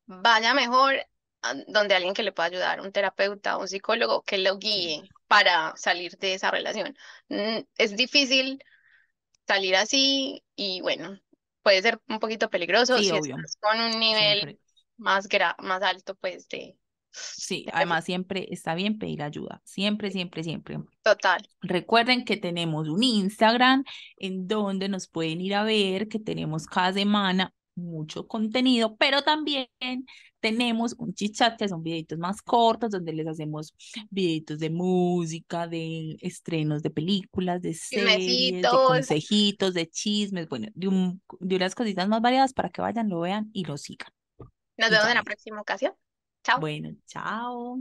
vaya 0.06 0.54
mejor 0.54 0.96
a 1.42 1.54
donde 1.68 1.96
alguien 1.96 2.14
que 2.14 2.24
le 2.24 2.32
pueda 2.34 2.48
ayudar, 2.50 2.82
un 2.82 2.92
terapeuta, 2.92 3.58
un 3.58 3.68
psicólogo 3.68 4.24
que 4.24 4.38
lo 4.40 4.58
guíe 4.60 5.10
para 5.28 5.76
salir 5.78 6.18
de 6.20 6.36
esa 6.36 6.52
relación. 6.52 6.98
Mm, 7.30 7.60
Es 7.78 7.96
difícil 7.98 8.64
salir 9.48 9.76
así 9.76 10.44
y 10.56 10.82
bueno, 10.82 11.20
puede 11.64 11.82
ser 11.82 12.02
un 12.10 12.20
poquito 12.20 12.50
peligroso 12.50 12.98
sí, 12.98 13.04
si 13.04 13.18
obvio, 13.18 13.36
estás 13.36 13.58
con 13.62 13.80
un 13.82 14.00
nivel 14.00 14.40
siempre. 14.40 14.60
más 14.98 15.28
gra- 15.30 15.56
más 15.60 15.82
alto 15.84 16.16
pues 16.16 16.48
de, 16.50 16.78
Sí, 17.36 17.66
de 17.66 17.74
además 17.74 18.06
siempre 18.06 18.48
está 18.52 18.76
bien 18.76 18.98
pedir 19.00 19.22
ayuda, 19.24 19.62
siempre, 19.66 20.12
siempre, 20.12 20.44
siempre. 20.44 20.80
Total. 21.04 21.42
Recuerden 21.62 22.26
que 22.26 22.38
tenemos 22.38 22.90
un 22.90 23.04
Instagram 23.04 23.84
en 24.18 24.48
donde 24.48 24.90
nos 24.90 25.08
pueden 25.08 25.42
ir 25.42 25.56
a 25.56 25.64
ver, 25.64 26.08
que 26.10 26.20
tenemos 26.20 26.68
cada 26.68 26.94
semana 26.94 27.54
mucho 27.76 28.28
contenido, 28.28 28.96
pero 28.98 29.22
también 29.22 29.68
tenemos 30.40 30.96
un 30.98 31.14
chichat 31.14 31.58
que 31.58 31.68
son 31.68 31.84
videitos 31.84 32.20
más 32.20 32.42
cortos, 32.42 32.92
donde 32.92 33.14
les 33.14 33.28
hacemos 33.28 33.74
videitos 34.10 34.60
de 34.60 34.70
música, 34.70 35.68
de 35.68 36.18
estrenos 36.22 36.84
de 36.84 36.90
películas, 36.90 37.62
de 37.62 37.74
series, 37.74 38.62
de 38.62 38.70
consejitos, 38.70 39.74
de 39.74 39.90
chismes, 39.90 40.50
bueno, 40.50 40.68
de, 40.74 40.88
un, 40.88 41.22
de 41.40 41.56
unas 41.56 41.76
cositas 41.76 42.08
más 42.08 42.22
variadas 42.22 42.54
para 42.54 42.70
que 42.70 42.82
vayan, 42.82 43.10
lo 43.10 43.22
vean 43.22 43.50
y 43.54 43.66
lo 43.66 43.78
sigan. 43.78 44.10
Nos 44.78 44.90
Y 44.90 44.92
vemos 44.92 45.08
en 45.08 45.16
la 45.16 45.24
próxima 45.24 45.62
ocasión. 45.62 45.94
Chao. 46.44 46.60
Bueno, 46.60 46.90
chao. 47.08 47.80